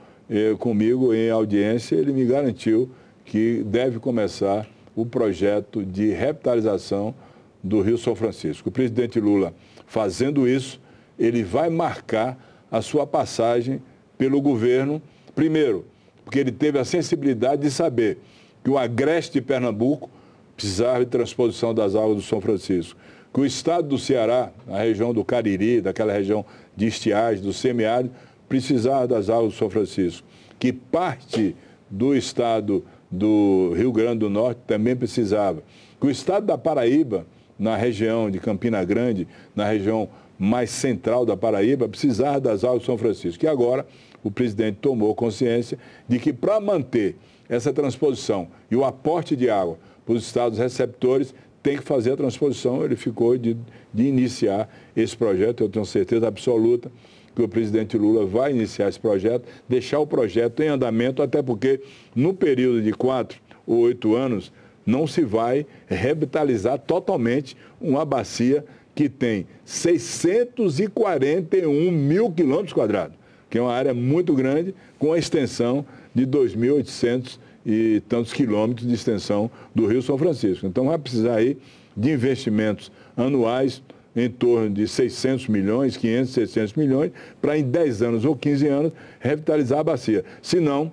comigo 0.59 1.13
em 1.13 1.29
audiência, 1.29 1.95
ele 1.95 2.11
me 2.11 2.25
garantiu 2.25 2.89
que 3.23 3.63
deve 3.67 3.99
começar 3.99 4.67
o 4.95 5.05
projeto 5.05 5.85
de 5.85 6.09
revitalização 6.09 7.15
do 7.63 7.83
Rio 7.83 7.99
São 7.99 8.15
Francisco. 8.15 8.71
O 8.71 8.73
presidente 8.73 9.21
Lula, 9.21 9.53
fazendo 9.87 10.49
isso, 10.49 10.81
ele 11.19 11.43
vai 11.43 11.69
marcar 11.69 12.67
a 12.73 12.81
sua 12.81 13.07
passagem 13.07 13.83
pelo 14.17 14.41
governo, 14.41 15.03
primeiro, 15.35 15.85
porque 16.27 16.41
ele 16.41 16.51
teve 16.51 16.77
a 16.77 16.85
sensibilidade 16.85 17.63
de 17.63 17.71
saber 17.71 18.19
que 18.65 18.69
o 18.69 18.77
agreste 18.77 19.35
de 19.35 19.41
Pernambuco 19.41 20.11
precisava 20.57 21.05
de 21.05 21.07
transposição 21.07 21.73
das 21.73 21.95
águas 21.95 22.17
do 22.17 22.23
São 22.23 22.41
Francisco, 22.41 22.99
que 23.33 23.41
o 23.41 23.47
estado 23.47 23.87
do 23.87 23.97
Ceará, 23.97 24.51
a 24.69 24.79
região 24.79 25.15
do 25.15 25.25
Cariri, 25.25 25.81
daquela 25.81 26.13
região 26.13 26.45
de 26.77 26.89
estiagem, 26.89 27.45
do 27.45 27.53
semiárido, 27.53 28.13
precisava 28.49 29.07
das 29.07 29.31
águas 29.31 29.53
do 29.53 29.57
São 29.57 29.71
Francisco, 29.71 30.27
que 30.59 30.73
parte 30.73 31.55
do 31.89 32.13
estado 32.13 32.85
do 33.09 33.73
Rio 33.77 33.93
Grande 33.93 34.19
do 34.19 34.29
Norte 34.29 34.61
também 34.67 34.97
precisava, 34.97 35.63
que 36.01 36.09
o 36.09 36.11
estado 36.11 36.47
da 36.47 36.59
Paraíba, 36.59 37.25
na 37.57 37.77
região 37.77 38.29
de 38.29 38.41
Campina 38.41 38.83
Grande, 38.83 39.29
na 39.55 39.65
região 39.65 40.09
mais 40.37 40.71
central 40.71 41.25
da 41.25 41.37
Paraíba, 41.37 41.89
precisava 41.89 42.41
das 42.41 42.65
águas 42.65 42.81
do 42.81 42.87
São 42.87 42.99
Francisco. 42.99 43.45
E 43.45 43.49
agora 43.49 43.87
o 44.27 44.31
presidente 44.31 44.79
tomou 44.81 45.15
consciência 45.15 45.79
de 46.09 46.19
que 46.19 46.33
para 46.33 46.61
manter 46.61 47.17
essa 47.49 47.73
transposição 47.73 48.49
e 48.71 48.77
o 48.77 48.85
aporte 48.85 49.37
de 49.37 49.49
água 49.49 49.79
para 50.05 50.15
os 50.15 50.25
estados 50.25 50.59
receptores, 50.59 51.35
tem 51.63 51.77
que 51.77 51.83
fazer 51.83 52.13
a 52.13 52.17
transposição. 52.17 52.85
Ele 52.85 52.95
ficou 52.95 53.37
de, 53.37 53.57
de 53.93 54.05
iniciar 54.05 54.69
esse 54.97 55.17
projeto, 55.17 55.65
eu 55.65 55.69
tenho 55.69 55.85
certeza 55.85 56.29
absoluta 56.29 56.93
que 57.35 57.43
o 57.43 57.49
presidente 57.49 57.99
Lula 57.99 58.25
vai 58.25 58.53
iniciar 58.53 58.89
esse 58.89 59.01
projeto, 59.01 59.45
deixar 59.69 59.99
o 59.99 60.07
projeto 60.07 60.63
em 60.63 60.69
andamento, 60.69 61.23
até 61.23 61.43
porque 61.43 61.81
no 62.15 62.33
período 62.33 62.81
de 62.81 62.93
quatro 62.93 63.39
ou 63.67 63.81
oito 63.81 64.15
anos 64.15 64.53
não 64.87 65.07
se 65.07 65.23
vai 65.23 65.67
revitalizar 65.87 66.79
totalmente 66.79 67.55
uma 67.79 68.07
bacia 68.07 68.65
que 68.95 69.11
tem 69.11 69.47
641 69.65 71.91
mil 71.91 72.31
quilômetros 72.31 72.73
quadrados, 72.73 73.16
que 73.49 73.59
é 73.59 73.61
uma 73.61 73.73
área 73.73 73.95
muito 73.95 74.35
grande, 74.35 74.75
com 74.99 75.13
a 75.13 75.19
extensão 75.19 75.85
de 76.15 76.27
2.800 76.27 77.39
e 77.65 78.03
tantos 78.09 78.33
quilômetros 78.33 78.87
de 78.87 78.95
extensão 78.95 79.51
do 79.75 79.87
Rio 79.87 80.01
São 80.01 80.17
Francisco. 80.17 80.67
Então 80.67 80.87
vai 80.87 80.99
precisar 80.99 81.37
aí 81.37 81.59
de 81.97 82.13
investimentos 82.13 82.93
anuais 83.17 83.83
em 84.15 84.31
torno 84.31 84.71
de 84.71 84.89
600 84.89 85.49
milhões, 85.49 85.97
500, 85.97 86.33
600 86.33 86.75
milhões, 86.75 87.13
para 87.41 87.59
em 87.59 87.63
10 87.63 88.03
anos 88.03 88.25
ou 88.25 88.35
15 88.35 88.67
anos 88.67 88.93
revitalizar 89.21 89.81
a 89.81 89.85
bacia. 89.85 90.25
Se 90.41 90.59
não, 90.59 90.91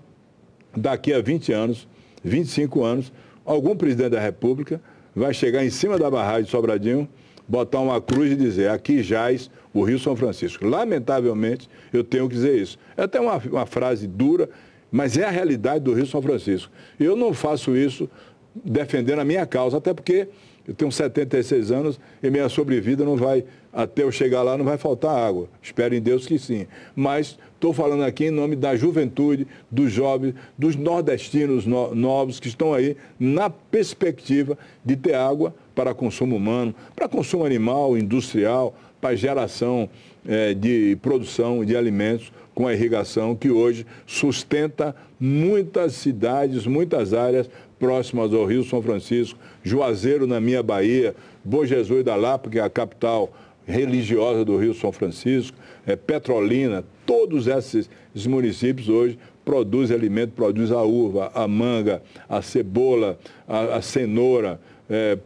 daqui 0.75 1.13
a 1.13 1.21
20 1.21 1.53
anos, 1.53 1.87
25 2.23 2.83
anos, 2.83 3.13
algum 3.45 3.75
presidente 3.75 4.11
da 4.11 4.19
República 4.19 4.81
vai 5.15 5.33
chegar 5.33 5.63
em 5.63 5.69
cima 5.69 5.97
da 5.97 6.09
barragem 6.09 6.45
de 6.45 6.51
Sobradinho, 6.51 7.07
botar 7.47 7.79
uma 7.79 8.01
cruz 8.01 8.31
e 8.31 8.35
dizer, 8.35 8.69
aqui 8.69 9.03
jaz 9.03 9.49
o 9.73 9.83
Rio 9.83 9.99
São 9.99 10.15
Francisco. 10.15 10.65
Lamentavelmente, 10.65 11.69
eu 11.91 12.03
tenho 12.03 12.27
que 12.27 12.35
dizer 12.35 12.55
isso. 12.57 12.77
É 12.95 13.03
até 13.03 13.19
uma, 13.19 13.37
uma 13.37 13.65
frase 13.65 14.07
dura, 14.07 14.49
mas 14.91 15.17
é 15.17 15.23
a 15.23 15.29
realidade 15.29 15.83
do 15.83 15.93
Rio 15.93 16.05
São 16.05 16.21
Francisco. 16.21 16.71
Eu 16.99 17.15
não 17.15 17.33
faço 17.33 17.75
isso 17.75 18.09
defendendo 18.55 19.19
a 19.19 19.25
minha 19.25 19.45
causa, 19.45 19.77
até 19.77 19.93
porque 19.93 20.27
eu 20.67 20.73
tenho 20.73 20.91
76 20.91 21.71
anos 21.71 21.99
e 22.21 22.29
minha 22.29 22.47
sobrevida 22.47 23.03
não 23.03 23.17
vai, 23.17 23.43
até 23.71 24.03
eu 24.03 24.11
chegar 24.11 24.43
lá, 24.43 24.57
não 24.57 24.63
vai 24.63 24.77
faltar 24.77 25.15
água. 25.15 25.49
Espero 25.61 25.93
em 25.93 26.01
Deus 26.01 26.25
que 26.25 26.39
sim. 26.39 26.67
Mas 26.95 27.37
estou 27.55 27.73
falando 27.73 28.03
aqui 28.03 28.25
em 28.25 28.31
nome 28.31 28.55
da 28.55 28.75
juventude, 28.75 29.45
dos 29.69 29.91
jovens, 29.91 30.35
dos 30.57 30.75
nordestinos 30.75 31.65
no, 31.65 31.93
novos 31.93 32.39
que 32.39 32.47
estão 32.47 32.73
aí 32.73 32.95
na 33.19 33.49
perspectiva 33.49 34.57
de 34.85 34.95
ter 34.95 35.15
água 35.15 35.53
para 35.75 35.93
consumo 35.93 36.35
humano, 36.35 36.73
para 36.95 37.07
consumo 37.07 37.45
animal, 37.45 37.97
industrial, 37.97 38.75
para 39.01 39.15
geração 39.15 39.89
é, 40.25 40.53
de 40.53 40.97
produção 41.01 41.65
de 41.65 41.75
alimentos 41.75 42.31
com 42.53 42.67
a 42.67 42.73
irrigação 42.73 43.35
que 43.35 43.49
hoje 43.49 43.85
sustenta 44.05 44.95
muitas 45.19 45.93
cidades, 45.93 46.65
muitas 46.67 47.13
áreas 47.13 47.49
próximas 47.79 48.33
ao 48.33 48.45
Rio 48.45 48.63
São 48.63 48.81
Francisco, 48.81 49.37
Juazeiro 49.63 50.25
na 50.25 50.39
minha 50.39 50.63
Bahia, 50.63 51.15
Bom 51.43 51.65
Jesus 51.65 52.03
da 52.03 52.15
Lapa, 52.15 52.49
que 52.49 52.59
é 52.59 52.61
a 52.61 52.69
capital 52.69 53.33
religiosa 53.65 54.45
do 54.45 54.57
Rio 54.57 54.73
São 54.73 54.91
Francisco, 54.91 55.57
é, 55.85 55.95
Petrolina, 55.95 56.83
todos 57.05 57.47
esses, 57.47 57.89
esses 58.15 58.27
municípios 58.27 58.87
hoje 58.87 59.17
produzem 59.43 59.95
alimento, 59.95 60.31
produzem 60.31 60.75
a 60.75 60.81
uva, 60.81 61.31
a 61.33 61.47
manga, 61.47 62.01
a 62.29 62.41
cebola, 62.41 63.17
a, 63.47 63.77
a 63.77 63.81
cenoura, 63.81 64.59
é, 64.89 65.17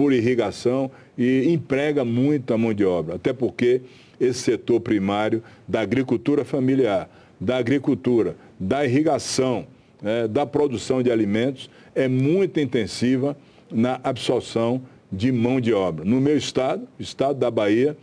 por 0.00 0.14
irrigação 0.14 0.90
e 1.18 1.52
emprega 1.52 2.06
muita 2.06 2.56
mão 2.56 2.72
de 2.72 2.86
obra, 2.86 3.16
até 3.16 3.34
porque 3.34 3.82
esse 4.18 4.38
setor 4.38 4.80
primário 4.80 5.42
da 5.68 5.82
agricultura 5.82 6.42
familiar, 6.42 7.10
da 7.38 7.58
agricultura, 7.58 8.34
da 8.58 8.82
irrigação, 8.82 9.66
é, 10.02 10.26
da 10.26 10.46
produção 10.46 11.02
de 11.02 11.12
alimentos 11.12 11.68
é 11.94 12.08
muito 12.08 12.58
intensiva 12.58 13.36
na 13.70 14.00
absorção 14.02 14.80
de 15.12 15.30
mão 15.30 15.60
de 15.60 15.74
obra. 15.74 16.02
No 16.02 16.18
meu 16.18 16.38
estado, 16.38 16.88
estado 16.98 17.38
da 17.38 17.50
Bahia, 17.50 17.94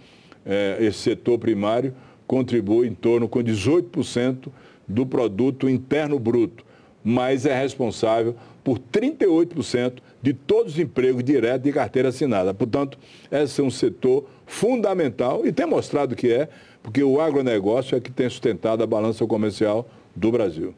é, 0.45 0.77
esse 0.79 0.99
setor 0.99 1.39
primário 1.39 1.95
contribui 2.27 2.87
em 2.87 2.93
torno 2.93 3.27
com 3.27 3.39
18% 3.39 4.49
do 4.87 5.03
produto 5.03 5.67
interno 5.67 6.19
bruto, 6.19 6.63
mas 7.03 7.47
é 7.47 7.59
responsável 7.59 8.35
por 8.63 8.77
38% 8.77 9.93
de 10.21 10.33
todos 10.33 10.73
os 10.73 10.79
empregos 10.79 11.23
diretos 11.23 11.63
de 11.63 11.71
carteira 11.71 12.09
assinada. 12.09 12.53
Portanto, 12.53 12.97
esse 13.31 13.61
é 13.61 13.63
um 13.63 13.69
setor 13.69 14.25
fundamental 14.45 15.45
e 15.45 15.51
tem 15.51 15.65
mostrado 15.65 16.15
que 16.15 16.31
é, 16.31 16.49
porque 16.81 17.03
o 17.03 17.19
agronegócio 17.19 17.97
é 17.97 17.99
que 17.99 18.11
tem 18.11 18.29
sustentado 18.29 18.83
a 18.83 18.87
balança 18.87 19.25
comercial 19.25 19.87
do 20.15 20.31
Brasil. 20.31 20.73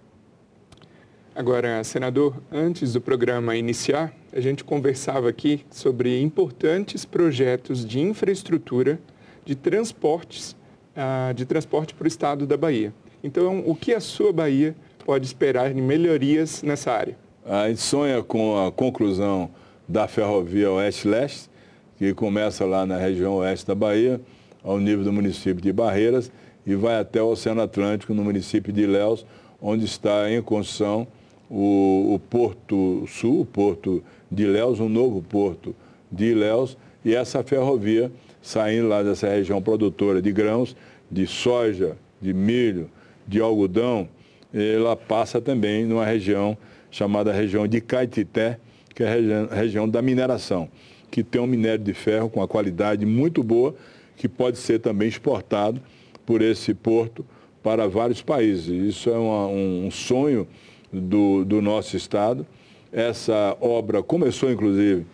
Agora, 1.36 1.84
senador, 1.84 2.36
antes 2.52 2.94
do 2.94 3.00
programa 3.00 3.56
iniciar, 3.56 4.14
a 4.34 4.42
gente 4.42 4.64
conversava 4.64 5.30
aqui 5.30 5.66
sobre 5.72 6.22
importantes 6.22 7.06
projetos 7.06 7.86
de 7.86 8.00
infraestrutura 8.00 9.00
de 9.46 9.56
transportes, 9.56 10.52
uh, 10.98 11.34
de 11.34 11.46
transporte 11.46 11.94
para 11.94 12.06
o 12.06 12.08
estado 12.08 12.46
da 12.46 12.58
Bahia. 12.58 12.94
Então, 13.24 13.64
o 13.66 13.74
que 13.74 13.94
a 13.94 14.00
sua 14.00 14.34
Bahia 14.34 14.76
pode 15.06 15.26
esperar 15.26 15.74
de 15.74 15.82
melhorias 15.82 16.62
nessa 16.62 16.92
área? 16.92 17.18
A 17.46 17.68
gente 17.70 17.82
sonha 17.82 18.22
com 18.22 18.66
a 18.66 18.72
conclusão 18.72 19.50
da 19.88 20.08
ferrovia 20.08 20.72
Oeste-Leste, 20.72 21.50
que 21.98 22.14
começa 22.14 22.66
lá 22.66 22.86
na 22.86 22.98
região 22.98 23.38
oeste 23.38 23.66
da 23.66 23.76
Bahia, 23.76 24.22
ao 24.64 24.80
nível 24.80 25.04
do 25.04 25.12
município 25.12 25.62
de 25.62 25.72
Barreiras, 25.72 26.32
e 26.66 26.76
vai 26.76 27.00
até 27.00 27.22
o 27.22 27.28
Oceano 27.30 27.62
Atlântico, 27.62 28.14
no 28.14 28.24
município 28.24 28.72
de 28.72 28.82
Ilhéus, 28.82 29.26
onde 29.62 29.86
está 29.86 30.30
em 30.32 30.42
construção 30.42 31.08
o, 31.50 32.14
o 32.14 32.20
Porto 32.20 33.06
Sul, 33.08 33.42
o 33.42 33.46
Porto 33.46 34.04
de 34.32 34.44
Ilhéus, 34.44 34.80
um 34.80 34.90
novo 34.90 35.22
porto 35.22 35.76
de 36.12 36.26
Ilhéus, 36.26 36.78
e 37.04 37.16
essa 37.16 37.44
ferrovia 37.44 38.12
saindo 38.42 38.88
lá 38.88 39.02
dessa 39.02 39.28
região 39.28 39.62
produtora 39.62 40.22
de 40.22 40.32
grãos, 40.32 40.76
de 41.10 41.26
soja, 41.26 41.98
de 42.22 42.34
milho, 42.34 42.90
de 43.28 43.40
algodão, 43.42 44.08
ela 44.54 44.96
passa 44.96 45.40
também 45.42 45.86
numa 45.86 46.06
região 46.06 46.58
chamada 46.92 47.32
região 47.32 47.68
de 47.68 47.82
Caetité, 47.82 48.60
que 48.94 49.04
é 49.04 49.08
a 49.08 49.14
região, 49.14 49.48
região 49.48 49.90
da 49.90 50.02
mineração, 50.02 50.70
que 51.10 51.24
tem 51.24 51.42
um 51.42 51.48
minério 51.48 51.84
de 51.84 51.94
ferro 51.94 52.30
com 52.30 52.40
uma 52.40 52.48
qualidade 52.48 53.06
muito 53.06 53.44
boa, 53.44 53.76
que 54.16 54.28
pode 54.28 54.58
ser 54.58 54.80
também 54.80 55.08
exportado 55.08 55.82
por 56.26 56.42
esse 56.42 56.74
porto 56.74 57.26
para 57.64 57.88
vários 57.88 58.22
países. 58.22 58.68
Isso 58.68 59.10
é 59.10 59.18
uma, 59.18 59.48
um 59.48 59.90
sonho 59.92 60.48
do, 60.92 61.46
do 61.46 61.62
nosso 61.62 61.96
Estado. 61.96 62.46
Essa 62.92 63.56
obra 63.62 64.02
começou, 64.04 64.52
inclusive, 64.52 65.06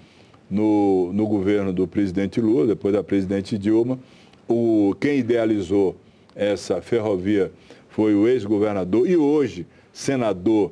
no, 0.50 1.12
no 1.14 1.28
governo 1.28 1.74
do 1.74 1.88
presidente 1.88 2.40
Lula, 2.40 2.68
depois 2.68 2.94
da 2.94 3.04
presidente 3.04 3.58
Dilma. 3.58 4.00
O, 4.48 4.96
quem 5.00 5.20
idealizou 5.20 5.96
essa 6.36 6.82
ferrovia 6.82 7.52
foi 7.90 8.14
o 8.14 8.28
ex-governador 8.28 9.10
e 9.10 9.16
hoje 9.16 9.66
senador 9.92 10.72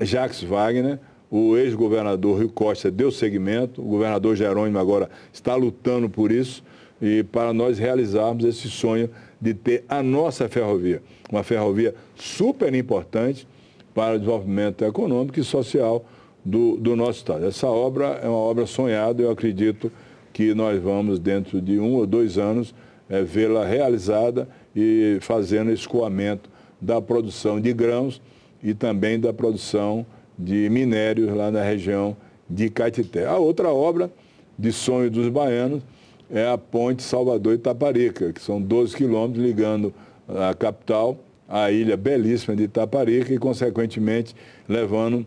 Jacques 0.00 0.42
Wagner. 0.42 0.98
O 1.30 1.56
ex-governador 1.56 2.40
Rio 2.40 2.48
Costa 2.48 2.90
deu 2.90 3.12
seguimento, 3.12 3.80
o 3.80 3.84
governador 3.84 4.34
Jerônimo 4.34 4.80
agora 4.80 5.08
está 5.32 5.54
lutando 5.54 6.10
por 6.10 6.32
isso 6.32 6.60
e 7.00 7.22
para 7.22 7.52
nós 7.52 7.78
realizarmos 7.78 8.44
esse 8.44 8.68
sonho 8.68 9.08
de 9.40 9.54
ter 9.54 9.84
a 9.88 10.02
nossa 10.02 10.48
ferrovia, 10.48 11.00
uma 11.30 11.44
ferrovia 11.44 11.94
super 12.16 12.74
importante 12.74 13.46
para 13.94 14.16
o 14.16 14.18
desenvolvimento 14.18 14.84
econômico 14.84 15.38
e 15.38 15.44
social 15.44 16.04
do, 16.44 16.76
do 16.76 16.96
nosso 16.96 17.20
Estado. 17.20 17.46
Essa 17.46 17.68
obra 17.68 18.20
é 18.22 18.28
uma 18.28 18.36
obra 18.36 18.66
sonhada, 18.66 19.22
eu 19.22 19.30
acredito 19.30 19.90
que 20.32 20.52
nós 20.52 20.82
vamos, 20.82 21.18
dentro 21.18 21.60
de 21.60 21.78
um 21.78 21.94
ou 21.94 22.06
dois 22.06 22.38
anos, 22.38 22.74
é, 23.08 23.22
vê-la 23.22 23.64
realizada 23.64 24.48
e 24.74 25.18
fazendo 25.20 25.72
escoamento 25.72 26.50
da 26.80 27.00
produção 27.00 27.60
de 27.60 27.72
grãos 27.72 28.20
e 28.62 28.74
também 28.74 29.18
da 29.18 29.32
produção 29.32 30.04
de 30.38 30.68
minérios 30.70 31.34
lá 31.34 31.50
na 31.50 31.62
região 31.62 32.16
de 32.48 32.68
Caetité. 32.70 33.26
A 33.26 33.36
outra 33.36 33.70
obra 33.70 34.10
de 34.58 34.72
sonho 34.72 35.10
dos 35.10 35.28
baianos 35.28 35.82
é 36.30 36.46
a 36.46 36.56
ponte 36.56 37.02
Salvador-Itaparica, 37.02 38.32
que 38.32 38.40
são 38.40 38.60
12 38.60 38.96
quilômetros 38.96 39.44
ligando 39.44 39.92
a 40.28 40.54
capital 40.54 41.18
à 41.48 41.70
ilha 41.70 41.96
belíssima 41.96 42.54
de 42.54 42.64
Itaparica 42.64 43.32
e, 43.34 43.38
consequentemente, 43.38 44.34
levando 44.68 45.26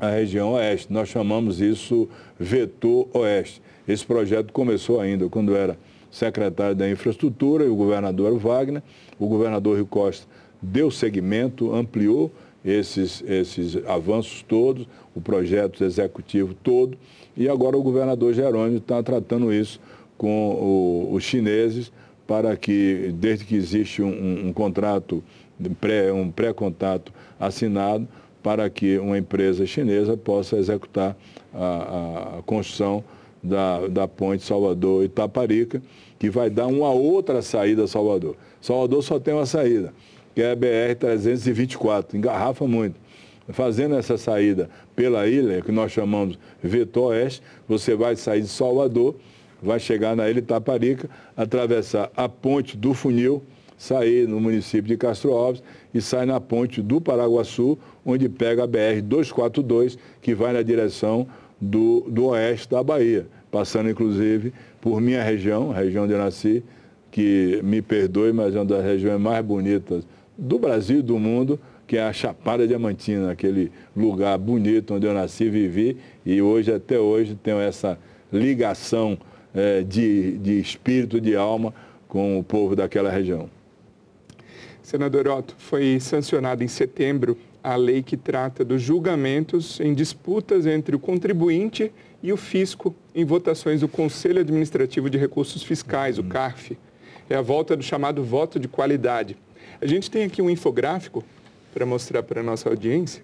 a 0.00 0.10
região 0.10 0.52
oeste. 0.52 0.92
Nós 0.92 1.08
chamamos 1.08 1.60
isso 1.60 2.08
Vetor 2.38 3.08
Oeste. 3.12 3.62
Esse 3.86 4.04
projeto 4.04 4.52
começou 4.52 5.00
ainda 5.00 5.28
quando 5.28 5.54
era 5.54 5.78
secretário 6.10 6.74
da 6.74 6.88
Infraestrutura 6.88 7.64
e 7.64 7.68
o 7.68 7.76
governador 7.76 8.36
Wagner. 8.38 8.82
O 9.18 9.28
governador 9.28 9.76
Rio 9.76 9.86
Costa 9.86 10.26
deu 10.60 10.90
seguimento, 10.90 11.72
ampliou 11.74 12.32
esses, 12.64 13.22
esses 13.26 13.76
avanços 13.86 14.42
todos, 14.42 14.88
o 15.14 15.20
projeto 15.20 15.84
executivo 15.84 16.54
todo, 16.54 16.96
e 17.36 17.48
agora 17.48 17.76
o 17.76 17.82
governador 17.82 18.32
Jerônimo 18.32 18.78
está 18.78 19.02
tratando 19.02 19.52
isso 19.52 19.80
com 20.16 20.50
o, 20.52 21.14
os 21.14 21.22
chineses 21.24 21.92
para 22.26 22.56
que, 22.56 23.12
desde 23.18 23.44
que 23.44 23.54
existe 23.54 24.02
um, 24.02 24.48
um 24.48 24.52
contrato, 24.52 25.22
pré, 25.80 26.12
um 26.12 26.30
pré-contato 26.30 27.12
assinado, 27.38 28.08
para 28.42 28.68
que 28.68 28.98
uma 28.98 29.16
empresa 29.16 29.64
chinesa 29.66 30.16
possa 30.16 30.56
executar 30.56 31.16
a, 31.52 32.38
a 32.38 32.42
construção 32.42 33.02
da, 33.42 33.86
da 33.88 34.08
ponte 34.08 34.42
Salvador-Itaparica, 34.42 35.82
que 36.18 36.30
vai 36.30 36.48
dar 36.48 36.66
uma 36.66 36.90
outra 36.90 37.42
saída 37.42 37.84
a 37.84 37.88
Salvador. 37.88 38.36
Salvador 38.60 39.02
só 39.02 39.18
tem 39.18 39.34
uma 39.34 39.46
saída, 39.46 39.92
que 40.34 40.42
é 40.42 40.52
a 40.52 40.56
BR-324, 40.56 42.14
engarrafa 42.14 42.66
muito. 42.66 42.96
Fazendo 43.50 43.94
essa 43.94 44.16
saída 44.16 44.70
pela 44.96 45.26
ilha, 45.28 45.60
que 45.60 45.70
nós 45.70 45.92
chamamos 45.92 46.38
Vetor 46.62 47.10
Oeste, 47.10 47.42
você 47.68 47.94
vai 47.94 48.16
sair 48.16 48.40
de 48.40 48.48
Salvador, 48.48 49.14
vai 49.62 49.78
chegar 49.78 50.16
na 50.16 50.28
ilha 50.28 50.38
Itaparica, 50.38 51.08
atravessar 51.36 52.10
a 52.16 52.28
ponte 52.28 52.76
do 52.76 52.94
Funil, 52.94 53.42
sair 53.76 54.26
no 54.26 54.40
município 54.40 54.88
de 54.88 54.96
Castro 54.96 55.32
Alves 55.32 55.62
e 55.92 56.00
sai 56.00 56.24
na 56.24 56.40
ponte 56.40 56.80
do 56.80 57.00
Paraguaçu, 57.00 57.78
onde 58.04 58.28
pega 58.28 58.64
a 58.64 58.68
BR-242, 58.68 59.98
que 60.22 60.34
vai 60.34 60.52
na 60.52 60.62
direção 60.62 61.26
do, 61.60 62.06
do 62.08 62.26
oeste 62.26 62.70
da 62.70 62.82
Bahia, 62.82 63.26
passando 63.50 63.90
inclusive 63.90 64.52
por 64.80 65.00
minha 65.00 65.22
região, 65.22 65.70
a 65.70 65.74
região 65.74 66.04
onde 66.04 66.12
eu 66.12 66.18
nasci, 66.18 66.62
que 67.10 67.60
me 67.62 67.80
perdoe, 67.80 68.32
mas 68.32 68.54
é 68.54 68.58
uma 68.58 68.64
das 68.64 68.84
regiões 68.84 69.20
mais 69.20 69.44
bonitas 69.44 70.04
do 70.36 70.58
Brasil 70.58 70.98
e 70.98 71.02
do 71.02 71.18
mundo, 71.18 71.58
que 71.86 71.96
é 71.96 72.02
a 72.02 72.12
Chapada 72.12 72.66
Diamantina, 72.66 73.30
aquele 73.30 73.70
lugar 73.96 74.36
bonito 74.38 74.94
onde 74.94 75.06
eu 75.06 75.14
nasci, 75.14 75.48
vivi 75.48 75.96
e 76.24 76.40
hoje, 76.40 76.72
até 76.72 76.98
hoje, 76.98 77.38
tenho 77.42 77.60
essa 77.60 77.98
ligação 78.32 79.18
é, 79.54 79.82
de, 79.82 80.38
de 80.38 80.58
espírito, 80.58 81.20
de 81.20 81.36
alma 81.36 81.74
com 82.08 82.38
o 82.38 82.42
povo 82.42 82.74
daquela 82.74 83.10
região. 83.10 83.48
Senador 84.82 85.28
Otto, 85.28 85.54
foi 85.58 85.98
sancionada 86.00 86.62
em 86.62 86.68
setembro 86.68 87.38
a 87.62 87.76
lei 87.76 88.02
que 88.02 88.16
trata 88.16 88.62
dos 88.62 88.82
julgamentos 88.82 89.80
em 89.80 89.94
disputas 89.94 90.66
entre 90.66 90.94
o 90.94 90.98
contribuinte 90.98 91.90
e 92.22 92.30
o 92.32 92.36
fisco 92.36 92.94
em 93.14 93.24
votações 93.24 93.80
do 93.80 93.88
Conselho 93.88 94.40
Administrativo 94.40 95.08
de 95.08 95.16
Recursos 95.16 95.62
Fiscais, 95.62 96.18
o 96.18 96.22
uhum. 96.22 96.28
CARF. 96.28 96.76
É 97.28 97.34
a 97.34 97.40
volta 97.40 97.74
do 97.74 97.82
chamado 97.82 98.22
voto 98.22 98.60
de 98.60 98.68
qualidade. 98.68 99.36
A 99.80 99.86
gente 99.86 100.10
tem 100.10 100.24
aqui 100.24 100.40
um 100.40 100.50
infográfico 100.50 101.24
para 101.72 101.84
mostrar 101.84 102.22
para 102.22 102.40
a 102.40 102.44
nossa 102.44 102.68
audiência. 102.68 103.22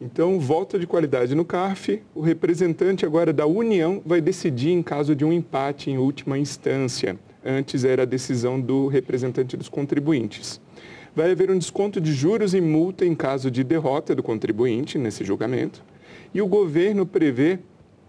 Então, 0.00 0.38
volta 0.38 0.78
de 0.78 0.86
qualidade 0.86 1.34
no 1.34 1.44
CARF, 1.44 2.02
o 2.14 2.20
representante 2.20 3.06
agora 3.06 3.32
da 3.32 3.46
União 3.46 4.02
vai 4.04 4.20
decidir 4.20 4.70
em 4.70 4.82
caso 4.82 5.14
de 5.14 5.24
um 5.24 5.32
empate 5.32 5.90
em 5.90 5.98
última 5.98 6.36
instância. 6.38 7.18
Antes 7.44 7.84
era 7.84 8.02
a 8.02 8.06
decisão 8.06 8.60
do 8.60 8.86
representante 8.86 9.56
dos 9.56 9.68
contribuintes 9.68 10.60
vai 11.14 11.30
haver 11.30 11.50
um 11.50 11.58
desconto 11.58 12.00
de 12.00 12.12
juros 12.12 12.54
e 12.54 12.60
multa 12.60 13.06
em 13.06 13.14
caso 13.14 13.50
de 13.50 13.62
derrota 13.62 14.14
do 14.14 14.22
contribuinte 14.22 14.98
nesse 14.98 15.24
julgamento. 15.24 15.82
E 16.32 16.42
o 16.42 16.46
governo 16.46 17.06
prevê 17.06 17.60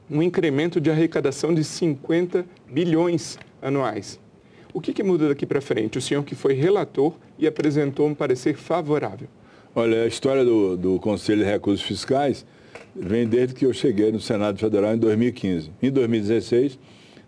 um 0.10 0.22
incremento 0.22 0.82
de 0.82 0.90
arrecadação 0.90 1.54
de 1.54 1.64
50 1.64 2.46
bilhões 2.70 3.38
anuais. 3.62 4.20
O 4.76 4.82
que, 4.82 4.92
que 4.92 5.02
muda 5.02 5.30
daqui 5.30 5.46
para 5.46 5.62
frente? 5.62 5.98
O 5.98 6.02
senhor 6.02 6.22
que 6.26 6.36
foi 6.36 6.54
relator 6.54 7.14
e 7.40 7.48
apresentou 7.48 8.10
um 8.10 8.14
parecer 8.14 8.58
favorável. 8.58 9.30
Olha, 9.74 10.04
a 10.04 10.06
história 10.06 10.44
do, 10.44 10.76
do 10.76 11.00
Conselho 11.00 11.46
de 11.46 11.50
Recursos 11.50 11.82
Fiscais 11.82 12.46
vem 12.94 13.26
desde 13.26 13.56
que 13.56 13.66
eu 13.66 13.72
cheguei 13.72 14.12
no 14.12 14.20
Senado 14.20 14.60
Federal 14.60 14.94
em 14.94 14.98
2015. 14.98 15.72
Em 15.82 15.90
2016, 15.90 16.78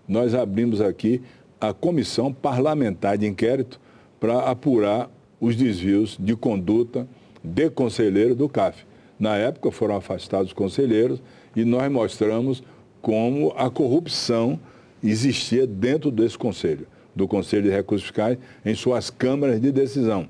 nós 0.05 0.35
abrimos 0.35 0.81
aqui 0.81 1.21
a 1.57 1.71
Comissão 1.71 2.33
Parlamentar 2.33 3.17
de 3.17 3.25
Inquérito 3.25 3.79
para 4.19 4.39
apurar 4.39 5.09
os 5.39 5.55
desvios 5.55 6.17
de 6.19 6.35
conduta 6.35 7.07
de 7.41 7.69
conselheiro 7.69 8.35
do 8.35 8.49
CAF. 8.49 8.83
Na 9.17 9.37
época 9.37 9.71
foram 9.71 9.95
afastados 9.95 10.47
os 10.47 10.53
conselheiros 10.53 11.21
e 11.55 11.63
nós 11.63 11.89
mostramos 11.89 12.61
como 13.01 13.53
a 13.55 13.69
corrupção 13.69 14.59
existia 15.01 15.65
dentro 15.65 16.11
desse 16.11 16.37
conselho, 16.37 16.85
do 17.17 17.27
Conselho 17.27 17.63
de 17.63 17.69
Recursos 17.69 18.07
Fiscais, 18.07 18.37
em 18.63 18.75
suas 18.75 19.09
câmaras 19.09 19.59
de 19.59 19.71
decisão. 19.71 20.27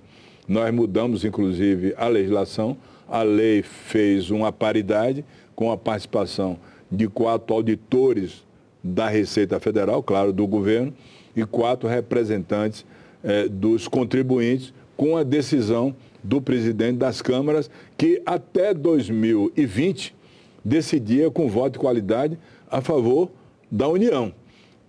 Nós 0.47 0.73
mudamos, 0.73 1.25
inclusive, 1.25 1.93
a 1.97 2.07
legislação, 2.07 2.77
a 3.07 3.21
lei 3.21 3.61
fez 3.61 4.31
uma 4.31 4.51
paridade 4.51 5.23
com 5.53 5.71
a 5.71 5.77
participação 5.77 6.57
de 6.89 7.07
quatro 7.07 7.53
auditores 7.53 8.45
da 8.81 9.09
Receita 9.09 9.59
Federal, 9.59 10.01
claro, 10.01 10.31
do 10.31 10.47
governo, 10.47 10.93
e 11.35 11.45
quatro 11.45 11.87
representantes 11.87 12.85
eh, 13.23 13.47
dos 13.47 13.87
contribuintes, 13.87 14.73
com 14.95 15.17
a 15.17 15.23
decisão 15.23 15.95
do 16.23 16.41
presidente 16.41 16.97
das 16.97 17.21
câmaras, 17.21 17.69
que 17.97 18.21
até 18.25 18.73
2020 18.73 20.15
decidia 20.63 21.29
com 21.29 21.47
voto 21.47 21.73
de 21.73 21.79
qualidade 21.79 22.39
a 22.71 22.81
favor 22.81 23.29
da 23.69 23.87
União. 23.87 24.33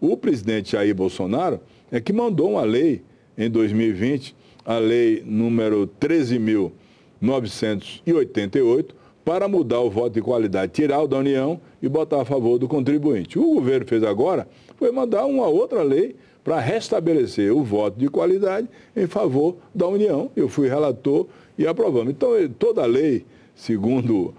O 0.00 0.16
presidente 0.16 0.72
Jair 0.72 0.94
Bolsonaro 0.94 1.60
é 1.90 2.00
que 2.00 2.12
mandou 2.12 2.50
uma 2.52 2.62
lei 2.62 3.02
em 3.36 3.50
2020, 3.50 4.36
a 4.64 4.78
lei 4.78 5.20
número 5.24 5.88
13.988, 6.00 8.86
para 9.24 9.46
mudar 9.46 9.80
o 9.80 9.90
voto 9.90 10.14
de 10.14 10.22
qualidade, 10.22 10.72
tirar 10.72 11.02
o 11.02 11.06
da 11.06 11.18
União 11.18 11.60
e 11.82 11.88
botar 11.88 12.22
a 12.22 12.24
favor 12.24 12.58
do 12.58 12.66
contribuinte. 12.66 13.38
O 13.38 13.54
governo 13.54 13.86
fez 13.86 14.02
agora 14.02 14.48
foi 14.76 14.90
mandar 14.90 15.26
uma 15.26 15.46
outra 15.46 15.82
lei 15.82 16.16
para 16.42 16.58
restabelecer 16.60 17.52
o 17.52 17.62
voto 17.62 17.98
de 17.98 18.08
qualidade 18.08 18.66
em 18.96 19.06
favor 19.06 19.56
da 19.74 19.86
União. 19.86 20.30
Eu 20.34 20.48
fui 20.48 20.66
relator 20.68 21.26
e 21.58 21.66
aprovamos. 21.66 22.10
Então, 22.10 22.30
toda 22.58 22.86
lei, 22.86 23.26
segundo 23.54 24.34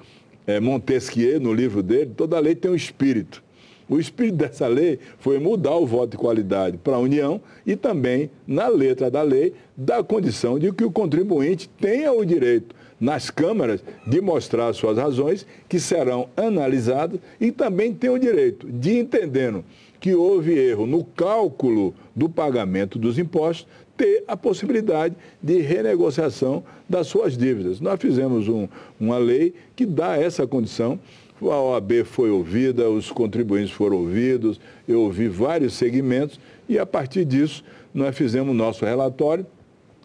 é, 0.47 0.59
Montesquieu, 0.59 1.39
no 1.39 1.53
livro 1.53 1.83
dele, 1.83 2.11
toda 2.15 2.39
lei 2.39 2.55
tem 2.55 2.71
um 2.71 2.75
espírito. 2.75 3.43
O 3.89 3.99
espírito 3.99 4.35
dessa 4.35 4.67
lei 4.67 4.99
foi 5.17 5.39
mudar 5.39 5.75
o 5.75 5.85
voto 5.85 6.11
de 6.11 6.17
qualidade 6.17 6.77
para 6.77 6.95
a 6.95 6.99
União 6.99 7.41
e 7.65 7.75
também, 7.75 8.29
na 8.47 8.67
letra 8.67 9.09
da 9.09 9.23
lei, 9.23 9.53
dar 9.75 10.03
condição 10.03 10.59
de 10.59 10.71
que 10.71 10.83
o 10.83 10.91
contribuinte 10.91 11.67
tenha 11.79 12.13
o 12.13 12.23
direito 12.23 12.75
nas 12.99 13.29
câmaras 13.29 13.81
de 14.05 14.19
mostrar 14.21 14.73
suas 14.73 14.97
razões, 14.97 15.45
que 15.67 15.79
serão 15.79 16.27
analisadas, 16.35 17.19
e 17.39 17.51
também 17.51 17.93
tem 17.93 18.09
o 18.09 18.19
direito 18.19 18.67
de, 18.67 18.97
entendendo 18.97 19.63
que 19.99 20.13
houve 20.13 20.53
erro 20.53 20.85
no 20.85 21.03
cálculo 21.03 21.93
do 22.15 22.29
pagamento 22.29 22.99
dos 22.99 23.17
impostos, 23.17 23.67
ter 23.97 24.23
a 24.27 24.37
possibilidade 24.37 25.15
de 25.43 25.59
renegociação 25.59 26.63
das 26.87 27.07
suas 27.07 27.37
dívidas. 27.37 27.81
Nós 27.81 27.99
fizemos 27.99 28.47
um, 28.47 28.67
uma 28.97 29.17
lei 29.17 29.53
que 29.75 29.85
dá 29.85 30.17
essa 30.17 30.47
condição. 30.47 30.97
A 31.41 31.61
OAB 31.61 32.03
foi 32.03 32.29
ouvida, 32.29 32.89
os 32.89 33.11
contribuintes 33.11 33.71
foram 33.71 33.97
ouvidos, 33.97 34.59
eu 34.87 35.01
ouvi 35.01 35.27
vários 35.27 35.73
segmentos 35.73 36.39
e, 36.67 36.77
a 36.77 36.85
partir 36.85 37.23
disso, 37.23 37.63
nós 37.93 38.15
fizemos 38.15 38.55
nosso 38.55 38.85
relatório 38.85 39.45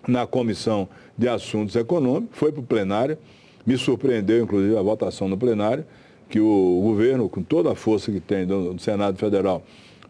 na 0.07 0.27
Comissão 0.27 0.89
de 1.17 1.29
Assuntos 1.29 1.75
Econômicos, 1.75 2.39
foi 2.39 2.53
para 2.53 2.61
o 2.61 2.65
plenário, 2.65 3.19
me 3.67 3.77
surpreendeu, 3.77 4.45
inclusive, 4.45 4.77
a 4.77 4.83
votação 4.83 5.29
no 5.29 5.37
plenário, 5.37 5.85
que 6.29 6.41
o 6.41 6.81
governo, 6.83 7.29
com 7.29 7.43
toda 7.43 7.73
a 7.73 7.75
força 7.75 8.13
que 8.13 8.21
tem 8.21 8.47
do 8.47 8.79
Senado 8.79 9.19
Federal, 9.19 9.63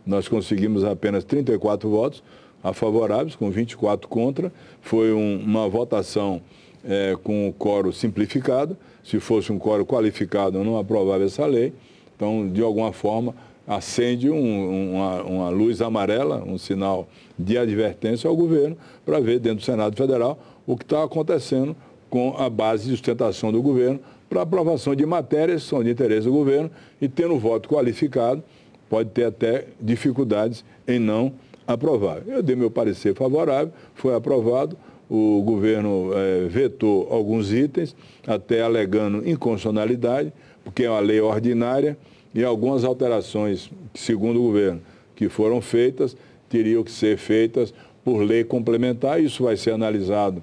nós 0.07 0.29
conseguimos 0.29 0.85
apenas 0.85 1.25
34 1.25 1.89
votos 1.89 2.23
a 2.63 2.73
favoráveis, 2.73 3.37
com 3.37 3.51
24 3.51 4.09
contra. 4.09 4.53
Foi 4.81 5.13
um, 5.13 5.37
uma 5.39 5.69
votação 5.69 6.41
é, 6.87 7.17
com 7.23 7.49
o 7.49 7.53
coro 7.53 7.93
simplificado. 7.93 8.77
Se 9.03 9.21
fosse 9.21 9.53
um 9.53 9.59
coro 9.59 9.85
qualificado, 9.85 10.63
não 10.63 10.79
aprovava 10.79 11.25
essa 11.25 11.45
lei. 11.47 11.73
Então, 12.17 12.49
de 12.49 12.63
alguma 12.63 12.93
forma, 12.93 13.35
acende 13.67 14.31
um, 14.31 14.95
uma, 14.95 15.23
uma, 15.23 15.49
luz 15.51 15.81
amarela, 15.81 16.43
um 16.47 16.59
sinal 16.59 17.09
de 17.39 17.59
advertência 17.59 18.29
ao 18.29 18.37
governo, 18.37 18.77
para 19.05 19.21
ver 19.21 19.39
dentro 19.39 19.59
do 19.59 19.65
Senado 19.65 19.97
Federal 19.97 20.39
o 20.67 20.77
que 20.77 20.85
está 20.85 21.03
acontecendo 21.03 21.75
com 22.09 22.35
a 22.39 22.49
base 22.49 22.85
de 22.85 22.91
sustentação 22.91 23.51
do 23.51 23.61
governo 23.61 23.99
para 24.29 24.43
aprovação 24.43 24.95
de 24.95 25.05
matérias 25.05 25.63
que 25.63 25.69
são 25.69 25.83
de 25.83 25.91
interesse 25.91 26.27
do 26.27 26.33
governo 26.33 26.71
e 27.01 27.09
tendo 27.09 27.39
voto 27.39 27.69
qualificado, 27.69 28.43
pode 28.89 29.11
ter 29.11 29.25
até 29.25 29.67
dificuldades 29.81 30.65
em 30.87 30.99
não 30.99 31.33
aprovar. 31.67 32.23
Eu 32.27 32.43
dei 32.43 32.55
meu 32.55 32.71
parecer 32.71 33.15
favorável, 33.15 33.73
foi 33.95 34.15
aprovado, 34.15 34.77
o 35.15 35.43
governo 35.43 36.11
é, 36.15 36.47
vetou 36.49 37.09
alguns 37.11 37.53
itens, 37.53 37.95
até 38.27 38.63
alegando 38.63 39.19
inconstitucionalidade, 39.29 40.33
porque 40.63 40.85
é 40.85 40.91
uma 40.91 41.01
lei 41.01 41.21
ordinária, 41.21 41.97
e 42.35 42.43
algumas 42.43 42.85
alterações, 42.85 43.71
segundo 43.95 44.41
o 44.41 44.43
governo, 44.43 44.81
que 45.15 45.29
foram 45.29 45.61
feitas, 45.61 46.17
teriam 46.49 46.83
que 46.83 46.91
ser 46.91 47.17
feitas 47.17 47.73
por 48.05 48.19
lei 48.23 48.43
complementar. 48.43 49.23
Isso 49.23 49.45
vai 49.45 49.57
ser 49.57 49.71
analisado 49.71 50.43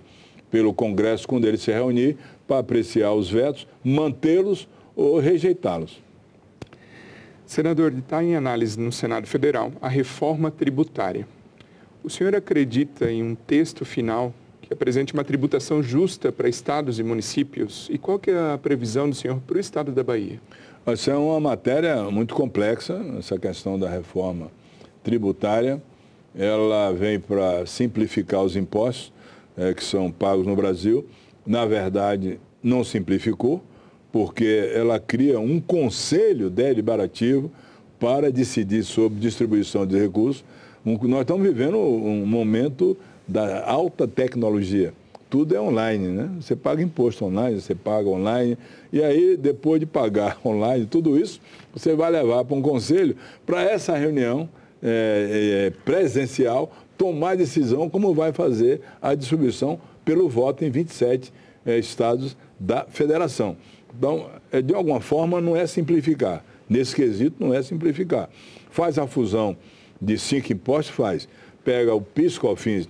pelo 0.49 0.73
Congresso 0.73 1.27
quando 1.27 1.45
ele 1.45 1.57
se 1.57 1.71
reunir 1.71 2.17
para 2.47 2.59
apreciar 2.59 3.13
os 3.13 3.29
vetos, 3.29 3.67
mantê-los 3.83 4.67
ou 4.95 5.19
rejeitá-los. 5.19 6.01
Senador, 7.45 7.93
está 7.93 8.23
em 8.23 8.35
análise 8.35 8.79
no 8.79 8.91
Senado 8.91 9.27
Federal 9.27 9.73
a 9.81 9.89
reforma 9.89 10.49
tributária. 10.49 11.27
O 12.01 12.09
senhor 12.09 12.33
acredita 12.33 13.11
em 13.11 13.21
um 13.21 13.35
texto 13.35 13.83
final 13.83 14.33
que 14.71 14.73
apresente 14.73 15.13
uma 15.13 15.23
tributação 15.25 15.83
justa 15.83 16.31
para 16.31 16.47
estados 16.47 16.97
e 16.97 17.03
municípios? 17.03 17.89
E 17.91 17.97
qual 17.97 18.17
que 18.17 18.31
é 18.31 18.53
a 18.53 18.57
previsão 18.57 19.09
do 19.09 19.13
senhor 19.13 19.37
para 19.45 19.57
o 19.57 19.59
estado 19.59 19.91
da 19.91 20.01
Bahia? 20.01 20.39
Essa 20.85 21.11
é 21.11 21.15
uma 21.15 21.41
matéria 21.41 22.09
muito 22.09 22.33
complexa, 22.33 23.01
essa 23.19 23.37
questão 23.37 23.77
da 23.77 23.89
reforma 23.89 24.49
tributária. 25.03 25.81
Ela 26.33 26.91
vem 26.93 27.19
para 27.19 27.65
simplificar 27.65 28.41
os 28.43 28.55
impostos 28.55 29.11
é, 29.57 29.73
que 29.73 29.83
são 29.83 30.09
pagos 30.09 30.47
no 30.47 30.55
Brasil. 30.55 31.05
Na 31.45 31.65
verdade, 31.65 32.39
não 32.63 32.81
simplificou, 32.81 33.61
porque 34.09 34.71
ela 34.73 34.99
cria 34.99 35.37
um 35.37 35.59
conselho 35.59 36.49
deliberativo 36.49 37.51
para 37.99 38.31
decidir 38.31 38.83
sobre 38.83 39.19
distribuição 39.19 39.85
de 39.85 39.99
recursos. 39.99 40.45
Nós 40.83 41.21
estamos 41.21 41.47
vivendo 41.47 41.77
um 41.77 42.25
momento 42.25 42.97
da 43.27 43.65
alta 43.69 44.07
tecnologia. 44.07 44.93
Tudo 45.29 45.55
é 45.55 45.61
online, 45.61 46.07
né? 46.09 46.29
Você 46.41 46.55
paga 46.55 46.81
imposto 46.81 47.23
online, 47.23 47.61
você 47.61 47.73
paga 47.73 48.09
online. 48.09 48.57
E 48.91 49.01
aí, 49.01 49.37
depois 49.37 49.79
de 49.79 49.85
pagar 49.85 50.39
online, 50.43 50.85
tudo 50.85 51.17
isso, 51.17 51.39
você 51.73 51.95
vai 51.95 52.11
levar 52.11 52.43
para 52.43 52.55
um 52.55 52.61
conselho 52.61 53.15
para 53.45 53.63
essa 53.63 53.95
reunião 53.95 54.49
é, 54.83 55.67
é, 55.67 55.69
presencial 55.85 56.71
tomar 56.97 57.37
decisão 57.37 57.89
como 57.89 58.13
vai 58.13 58.33
fazer 58.33 58.81
a 59.01 59.15
distribuição 59.15 59.79
pelo 60.03 60.27
voto 60.27 60.65
em 60.65 60.69
27 60.69 61.31
é, 61.65 61.77
estados 61.77 62.35
da 62.59 62.85
federação. 62.85 63.55
Então, 63.97 64.29
é, 64.51 64.61
de 64.61 64.73
alguma 64.73 64.99
forma, 64.99 65.39
não 65.39 65.55
é 65.55 65.65
simplificar. 65.65 66.43
Nesse 66.67 66.95
quesito, 66.95 67.35
não 67.39 67.53
é 67.53 67.61
simplificar. 67.61 68.29
Faz 68.69 68.97
a 68.97 69.07
fusão 69.07 69.55
de 70.01 70.17
cinco 70.17 70.51
impostos, 70.51 70.95
faz. 70.95 71.29
Pega 71.63 71.93
o 71.93 72.01
PIS, 72.01 72.37
COFINS, 72.37 72.89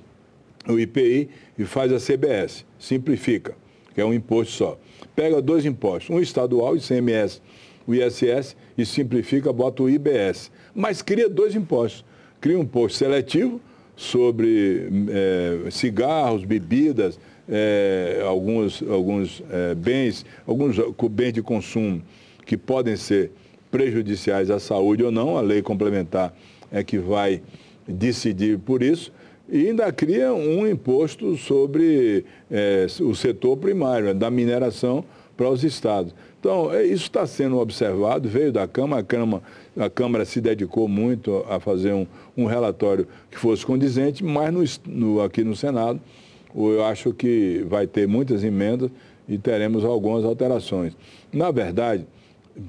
o 0.67 0.79
IPI 0.79 1.29
e 1.57 1.65
faz 1.65 1.91
a 1.91 1.99
CBS. 1.99 2.65
Simplifica, 2.79 3.55
que 3.93 3.99
é 3.99 4.05
um 4.05 4.13
imposto 4.13 4.53
só. 4.53 4.79
Pega 5.15 5.41
dois 5.41 5.65
impostos, 5.65 6.15
um 6.15 6.19
estadual, 6.19 6.77
ICMS, 6.77 7.41
o 7.85 7.93
ISS, 7.93 8.55
e 8.77 8.85
simplifica, 8.85 9.51
bota 9.51 9.83
o 9.83 9.89
IBS. 9.89 10.51
Mas 10.73 11.01
cria 11.01 11.27
dois 11.27 11.55
impostos. 11.55 12.05
Cria 12.39 12.57
um 12.57 12.61
imposto 12.61 12.97
seletivo 12.97 13.59
sobre 13.95 14.87
é, 15.09 15.69
cigarros, 15.69 16.45
bebidas, 16.45 17.19
é, 17.47 18.21
alguns, 18.25 18.81
alguns 18.81 19.43
é, 19.49 19.75
bens, 19.75 20.25
alguns 20.47 20.77
bens 21.09 21.33
de 21.33 21.41
consumo 21.41 22.01
que 22.45 22.55
podem 22.57 22.95
ser 22.95 23.31
prejudiciais 23.69 24.49
à 24.49 24.59
saúde 24.59 25.03
ou 25.03 25.11
não, 25.11 25.37
a 25.37 25.41
lei 25.41 25.61
complementar 25.61 26.33
é 26.71 26.83
que 26.83 26.97
vai 26.97 27.41
decidir 27.87 28.57
por 28.59 28.81
isso, 28.81 29.11
e 29.49 29.67
ainda 29.67 29.91
cria 29.91 30.33
um 30.33 30.65
imposto 30.65 31.35
sobre 31.35 32.23
é, 32.49 32.87
o 33.01 33.13
setor 33.13 33.57
primário, 33.57 34.07
né, 34.07 34.13
da 34.13 34.31
mineração 34.31 35.03
para 35.35 35.49
os 35.49 35.63
estados. 35.63 36.13
Então, 36.39 36.73
é, 36.73 36.85
isso 36.85 37.03
está 37.03 37.27
sendo 37.27 37.59
observado, 37.59 38.29
veio 38.29 38.51
da 38.51 38.67
Câmara, 38.67 39.01
a 39.01 39.03
Câmara, 39.03 39.43
a 39.77 39.89
Câmara 39.89 40.25
se 40.25 40.39
dedicou 40.39 40.87
muito 40.87 41.45
a 41.49 41.59
fazer 41.59 41.93
um, 41.93 42.07
um 42.37 42.45
relatório 42.45 43.07
que 43.29 43.37
fosse 43.37 43.65
condizente, 43.65 44.23
mas 44.23 44.53
no, 44.53 44.63
no, 44.93 45.21
aqui 45.21 45.43
no 45.43 45.55
Senado 45.55 45.99
eu 46.55 46.83
acho 46.85 47.13
que 47.13 47.63
vai 47.67 47.87
ter 47.87 48.07
muitas 48.07 48.43
emendas 48.43 48.89
e 49.27 49.37
teremos 49.37 49.85
algumas 49.85 50.25
alterações. 50.25 50.93
Na 51.31 51.51
verdade, 51.51 52.05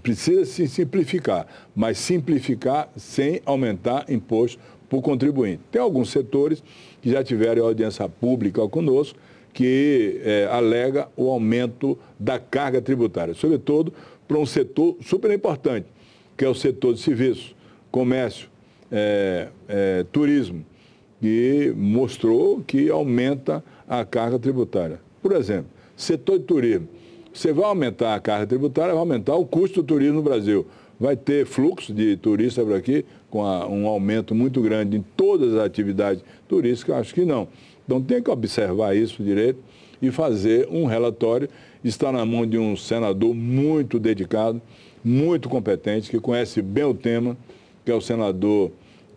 precisa 0.02 0.44
se 0.44 0.66
simplificar, 0.68 1.46
mas 1.74 1.98
simplificar 1.98 2.88
sem 2.96 3.40
aumentar 3.44 4.10
imposto 4.10 4.60
para 4.88 4.98
o 4.98 5.02
contribuinte. 5.02 5.60
Tem 5.70 5.80
alguns 5.80 6.10
setores 6.10 6.62
que 7.00 7.10
já 7.10 7.24
tiveram 7.24 7.64
audiência 7.64 8.08
pública 8.08 8.66
conosco 8.68 9.18
que 9.52 10.20
é, 10.24 10.48
alega 10.50 11.08
o 11.16 11.30
aumento 11.30 11.98
da 12.18 12.38
carga 12.38 12.80
tributária, 12.80 13.34
sobretudo 13.34 13.92
para 14.26 14.38
um 14.38 14.46
setor 14.46 14.96
super 15.02 15.30
importante, 15.30 15.86
que 16.36 16.44
é 16.44 16.48
o 16.48 16.54
setor 16.54 16.94
de 16.94 17.00
serviços, 17.00 17.54
comércio, 17.90 18.48
é, 18.90 19.48
é, 19.68 20.06
turismo, 20.10 20.64
que 21.20 21.72
mostrou 21.76 22.62
que 22.66 22.90
aumenta 22.90 23.62
a 23.86 24.04
carga 24.04 24.38
tributária. 24.38 25.00
Por 25.22 25.32
exemplo, 25.32 25.70
setor 25.96 26.38
de 26.38 26.44
turismo. 26.44 26.88
Você 27.32 27.52
vai 27.52 27.64
aumentar 27.64 28.14
a 28.14 28.20
carga 28.20 28.46
tributária, 28.46 28.92
vai 28.92 29.00
aumentar 29.00 29.36
o 29.36 29.46
custo 29.46 29.82
do 29.82 29.86
turismo 29.86 30.16
no 30.16 30.22
Brasil. 30.22 30.66
Vai 31.00 31.16
ter 31.16 31.46
fluxo 31.46 31.92
de 31.92 32.16
turistas 32.16 32.64
por 32.64 32.74
aqui, 32.74 33.04
com 33.30 33.44
a, 33.44 33.66
um 33.66 33.86
aumento 33.86 34.34
muito 34.34 34.60
grande 34.60 34.98
em 34.98 35.04
todas 35.16 35.54
as 35.54 35.64
atividades 35.64 36.22
turísticas? 36.46 36.96
Acho 36.96 37.14
que 37.14 37.24
não. 37.24 37.48
Então 37.84 38.00
tem 38.02 38.22
que 38.22 38.30
observar 38.30 38.94
isso 38.94 39.22
direito 39.22 39.58
e 40.00 40.10
fazer 40.10 40.68
um 40.70 40.84
relatório. 40.84 41.48
Está 41.82 42.12
na 42.12 42.24
mão 42.26 42.46
de 42.46 42.58
um 42.58 42.76
senador 42.76 43.34
muito 43.34 43.98
dedicado, 43.98 44.60
muito 45.02 45.48
competente, 45.48 46.10
que 46.10 46.20
conhece 46.20 46.60
bem 46.60 46.84
o 46.84 46.94
tema, 46.94 47.36
que 47.84 47.90
é 47.90 47.94
o 47.94 48.00
senador 48.00 48.70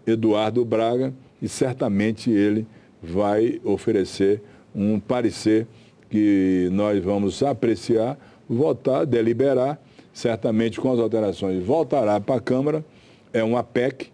Eduardo 0.07 0.63
Braga, 0.63 1.13
e 1.41 1.49
certamente 1.49 2.31
ele 2.31 2.65
vai 3.03 3.59
oferecer 3.63 4.41
um 4.73 4.99
parecer 4.99 5.67
que 6.09 6.69
nós 6.71 7.03
vamos 7.03 7.41
apreciar, 7.43 8.17
votar, 8.47 9.05
deliberar, 9.05 9.79
certamente 10.13 10.79
com 10.79 10.91
as 10.91 10.99
alterações 10.99 11.63
voltará 11.63 12.19
para 12.19 12.35
a 12.35 12.39
Câmara, 12.39 12.85
é 13.33 13.43
uma 13.43 13.63
PEC, 13.63 14.09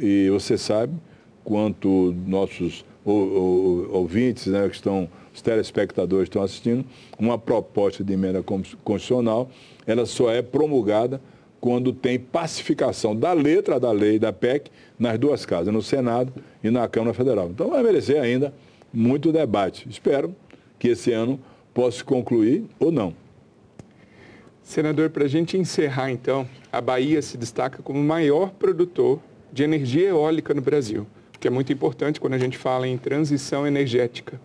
e 0.00 0.28
você 0.30 0.58
sabe 0.58 0.94
quanto 1.44 2.14
nossos 2.26 2.84
ouvintes, 3.04 4.46
né, 4.48 4.68
que 4.68 4.74
estão, 4.74 5.08
os 5.32 5.40
telespectadores 5.40 6.24
estão 6.24 6.42
assistindo, 6.42 6.84
uma 7.18 7.38
proposta 7.38 8.02
de 8.02 8.12
emenda 8.12 8.42
constitucional, 8.42 9.48
ela 9.86 10.04
só 10.04 10.30
é 10.30 10.42
promulgada 10.42 11.20
quando 11.60 11.92
tem 11.92 12.18
pacificação 12.18 13.16
da 13.16 13.32
letra 13.32 13.80
da 13.80 13.90
lei 13.90 14.18
da 14.18 14.32
PEC 14.32 14.70
nas 14.98 15.18
duas 15.18 15.46
casas, 15.46 15.72
no 15.72 15.82
Senado 15.82 16.32
e 16.62 16.70
na 16.70 16.86
Câmara 16.86 17.14
Federal. 17.14 17.48
Então 17.48 17.70
vai 17.70 17.82
merecer 17.82 18.20
ainda 18.20 18.52
muito 18.92 19.32
debate. 19.32 19.88
Espero 19.88 20.34
que 20.78 20.88
esse 20.88 21.12
ano 21.12 21.38
possa 21.74 22.02
concluir 22.04 22.64
ou 22.78 22.90
não. 22.90 23.14
Senador, 24.62 25.10
para 25.10 25.24
a 25.24 25.28
gente 25.28 25.56
encerrar 25.56 26.10
então, 26.10 26.46
a 26.70 26.80
Bahia 26.80 27.22
se 27.22 27.38
destaca 27.38 27.82
como 27.82 27.98
o 27.98 28.04
maior 28.04 28.50
produtor 28.50 29.18
de 29.50 29.62
energia 29.62 30.10
eólica 30.10 30.52
no 30.52 30.60
Brasil, 30.60 31.06
que 31.40 31.48
é 31.48 31.50
muito 31.50 31.72
importante 31.72 32.20
quando 32.20 32.34
a 32.34 32.38
gente 32.38 32.58
fala 32.58 32.86
em 32.86 32.98
transição 32.98 33.66
energética. 33.66 34.38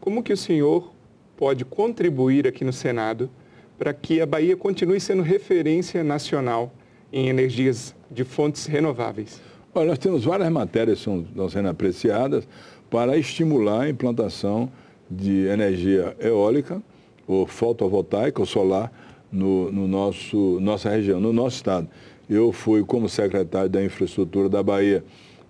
Como 0.00 0.22
que 0.22 0.32
o 0.32 0.36
senhor 0.36 0.92
pode 1.36 1.64
contribuir 1.64 2.48
aqui 2.48 2.64
no 2.64 2.72
Senado 2.72 3.30
para 3.78 3.94
que 3.94 4.20
a 4.20 4.26
Bahia 4.26 4.56
continue 4.56 5.00
sendo 5.00 5.22
referência 5.22 6.02
nacional 6.02 6.72
em 7.12 7.28
energias 7.28 7.94
de 8.10 8.24
fontes 8.24 8.66
renováveis? 8.66 9.40
Olha, 9.72 9.90
nós 9.90 9.98
temos 9.98 10.24
várias 10.24 10.50
matérias 10.50 11.04
que 11.04 11.10
estão 11.10 11.48
sendo 11.48 11.68
apreciadas 11.68 12.48
para 12.90 13.16
estimular 13.16 13.82
a 13.82 13.88
implantação 13.88 14.70
de 15.10 15.46
energia 15.46 16.16
eólica, 16.20 16.82
ou 17.26 17.46
fotovoltaica, 17.46 18.40
ou 18.40 18.46
solar, 18.46 18.92
no, 19.30 19.70
no 19.70 19.86
nosso, 19.86 20.58
nossa 20.60 20.90
região, 20.90 21.20
no 21.20 21.32
nosso 21.32 21.56
estado. 21.56 21.88
Eu 22.28 22.52
fui, 22.52 22.84
como 22.84 23.08
secretário 23.08 23.68
da 23.68 23.82
Infraestrutura 23.84 24.48
da 24.48 24.62
Bahia 24.62 25.04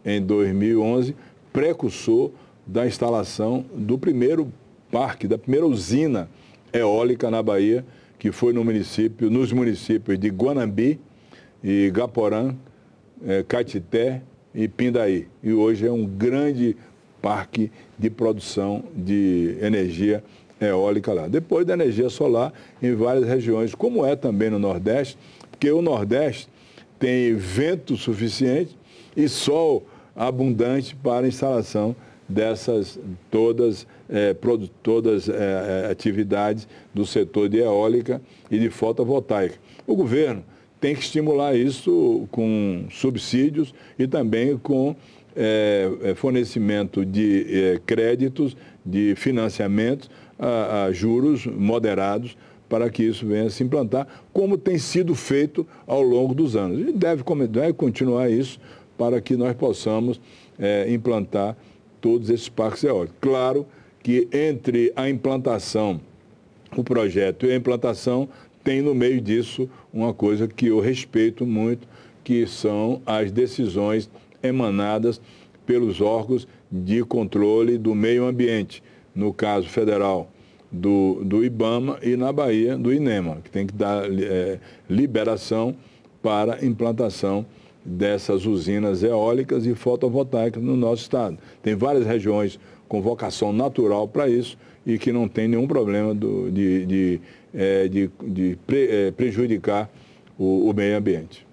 em 0.05 0.21
2011, 0.21 1.15
precursor 1.53 2.31
da 2.67 2.87
instalação 2.87 3.65
do 3.75 3.99
primeiro 3.99 4.51
parque, 4.91 5.27
da 5.27 5.39
primeira 5.39 5.67
usina 5.67 6.29
eólica 6.73 7.31
na 7.31 7.43
Bahia, 7.43 7.85
que 8.19 8.31
foi 8.31 8.53
no 8.53 8.65
município, 8.65 9.31
nos 9.31 9.53
municípios 9.53 10.19
de 10.19 10.29
Guanambi 10.29 11.01
e 11.63 11.91
Gaporã, 11.91 12.55
é, 13.27 13.43
Catité 13.43 14.23
e 14.55 14.69
Pindaí. 14.69 15.27
E 15.43 15.53
hoje 15.53 15.87
é 15.87 15.93
um 15.93 16.05
grande 16.07 16.77
parque 17.21 17.71
de 17.99 18.11
produção 18.11 18.85
de 18.95 19.57
energia 19.61 20.23
eólica 20.61 21.13
lá. 21.13 21.27
Depois 21.27 21.67
da 21.67 21.75
energia 21.75 22.09
solar 22.09 22.53
em 22.83 22.95
várias 22.95 23.27
regiões, 23.27 23.75
como 23.75 24.05
é 24.05 24.15
também 24.15 24.51
no 24.51 24.59
Nordeste, 24.59 25.17
porque 25.51 25.71
o 25.71 25.81
Nordeste 25.81 26.49
tem 26.99 27.35
vento 27.35 27.97
suficiente 27.97 28.77
e 29.17 29.29
sol 29.29 29.87
abundante 30.15 30.95
para 30.95 31.25
a 31.25 31.29
instalação 31.29 31.97
dessas 32.29 32.99
todas, 33.31 33.87
é, 34.09 34.35
todas 34.83 35.29
é, 35.29 35.89
atividades 35.91 36.69
do 36.95 37.05
setor 37.05 37.49
de 37.49 37.59
eólica 37.59 38.23
e 38.51 38.59
de 38.59 38.71
fotovoltaica. 38.71 39.57
O 39.87 39.97
governo 39.97 40.45
tem 40.81 40.95
que 40.95 41.03
estimular 41.03 41.55
isso 41.55 42.27
com 42.31 42.87
subsídios 42.91 43.75
e 43.99 44.07
também 44.07 44.57
com 44.57 44.95
é, 45.37 46.15
fornecimento 46.17 47.05
de 47.05 47.81
créditos, 47.87 48.57
de 48.85 49.15
financiamentos 49.17 50.11
a, 50.39 50.85
a 50.85 50.93
juros 50.93 51.47
moderados 51.47 52.37
para 52.69 52.89
que 52.89 53.03
isso 53.03 53.27
venha 53.27 53.51
se 53.51 53.65
implantar, 53.65 54.07
como 54.33 54.57
tem 54.57 54.79
sido 54.79 55.15
feito 55.15 55.67
ao 55.87 56.01
longo 56.01 56.33
dos 56.33 56.55
anos. 56.55 56.89
E 56.89 56.93
deve, 56.93 57.25
deve 57.49 57.73
continuar 57.73 58.31
isso 58.31 58.61
para 58.97 59.21
que 59.21 59.37
nós 59.37 59.55
possamos 59.57 60.21
é, 60.57 60.91
implantar 60.91 61.57
todos 62.01 62.31
esses 62.31 62.49
parques 62.49 62.85
eólicos. 62.85 63.17
Claro 63.21 63.67
que 64.03 64.29
entre 64.33 64.93
a 64.95 65.11
implantação, 65.11 66.01
o 66.77 66.85
projeto 66.85 67.45
e 67.45 67.53
a 67.53 67.57
implantação, 67.57 68.29
tem 68.63 68.81
no 68.81 68.95
meio 68.95 69.21
disso 69.21 69.69
uma 69.93 70.15
coisa 70.15 70.47
que 70.47 70.67
eu 70.67 70.79
respeito 70.79 71.45
muito, 71.45 71.89
que 72.23 72.47
são 72.47 73.03
as 73.05 73.33
decisões 73.33 74.09
emanadas 74.43 75.21
pelos 75.67 76.01
órgãos 76.01 76.49
de 76.71 77.05
controle 77.05 77.79
do 77.79 77.95
meio 77.95 78.25
ambiente, 78.25 78.83
no 79.15 79.33
caso 79.33 79.69
federal 79.69 80.31
do, 80.71 81.23
do 81.25 81.45
IBAMA 81.45 81.99
e 82.03 82.17
na 82.17 82.33
Bahia 82.33 82.77
do 82.77 82.93
INEMA, 82.93 83.39
que 83.43 83.51
tem 83.51 83.67
que 83.67 83.75
dar 83.75 84.05
é, 84.05 84.59
liberação 84.89 85.75
para 86.23 86.65
implantação 86.65 87.45
dessas 87.85 88.47
usinas 88.47 89.03
eólicas 89.03 89.67
e 89.67 89.75
fotovoltaicas 89.75 90.63
no 90.63 90.77
nosso 90.77 91.03
estado. 91.03 91.39
Tem 91.63 91.75
várias 91.75 92.07
regiões 92.07 92.59
com 92.89 93.01
vocação 93.01 93.53
natural 93.53 94.07
para 94.07 94.29
isso 94.29 94.59
e 94.87 94.99
que 94.99 95.13
não 95.13 95.29
tem 95.29 95.49
nenhum 95.49 95.67
problema 95.67 96.15
do, 96.15 96.51
de, 96.51 96.87
de, 96.87 97.21
é, 97.55 97.89
de, 97.89 98.11
de 98.23 98.59
pre, 98.67 98.89
é, 98.91 99.11
prejudicar 99.11 99.91
o, 100.39 100.69
o 100.69 100.75
meio 100.75 100.97
ambiente. 100.97 101.47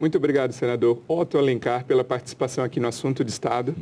Muito 0.00 0.16
obrigado, 0.16 0.52
senador 0.52 1.00
Otto 1.08 1.38
Alencar, 1.38 1.84
pela 1.84 2.04
participação 2.04 2.62
aqui 2.62 2.78
no 2.78 2.86
Assunto 2.86 3.24
de 3.24 3.30
Estado. 3.30 3.74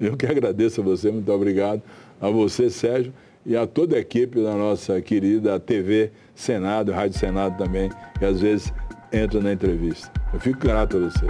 Eu 0.00 0.16
que 0.16 0.26
agradeço 0.26 0.80
a 0.80 0.84
você, 0.84 1.10
muito 1.10 1.30
obrigado. 1.30 1.82
A 2.20 2.28
você, 2.28 2.68
Sérgio, 2.68 3.12
e 3.46 3.56
a 3.56 3.66
toda 3.66 3.96
a 3.96 4.00
equipe 4.00 4.42
da 4.42 4.54
nossa 4.54 5.00
querida 5.00 5.60
TV 5.60 6.10
Senado, 6.34 6.90
Rádio 6.90 7.18
Senado 7.18 7.56
também, 7.56 7.90
que 8.18 8.24
às 8.24 8.40
vezes 8.40 8.72
entra 9.12 9.40
na 9.40 9.52
entrevista. 9.52 10.10
Eu 10.32 10.40
fico 10.40 10.58
grato 10.58 10.96
a 10.96 11.00
você. 11.00 11.26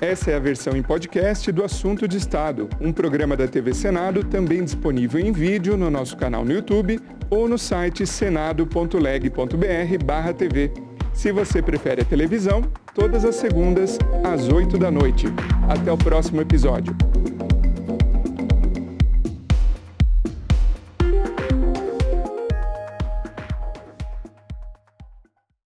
Essa 0.00 0.30
é 0.30 0.36
a 0.36 0.38
versão 0.38 0.74
em 0.74 0.82
podcast 0.82 1.52
do 1.52 1.62
Assunto 1.62 2.08
de 2.08 2.16
Estado, 2.16 2.70
um 2.80 2.90
programa 2.90 3.36
da 3.36 3.46
TV 3.46 3.74
Senado 3.74 4.24
também 4.24 4.64
disponível 4.64 5.20
em 5.20 5.30
vídeo 5.30 5.76
no 5.76 5.90
nosso 5.90 6.16
canal 6.16 6.42
no 6.42 6.52
YouTube 6.52 6.98
ou 7.28 7.46
no 7.46 7.58
site 7.58 8.06
senado.leg.br/tv. 8.06 10.89
Se 11.12 11.32
você 11.32 11.60
prefere 11.60 12.02
a 12.02 12.04
televisão, 12.04 12.62
todas 12.94 13.24
as 13.24 13.36
segundas 13.36 13.98
às 14.24 14.48
8 14.48 14.78
da 14.78 14.90
noite. 14.90 15.26
Até 15.68 15.92
o 15.92 15.96
próximo 15.96 16.40
episódio. 16.40 16.96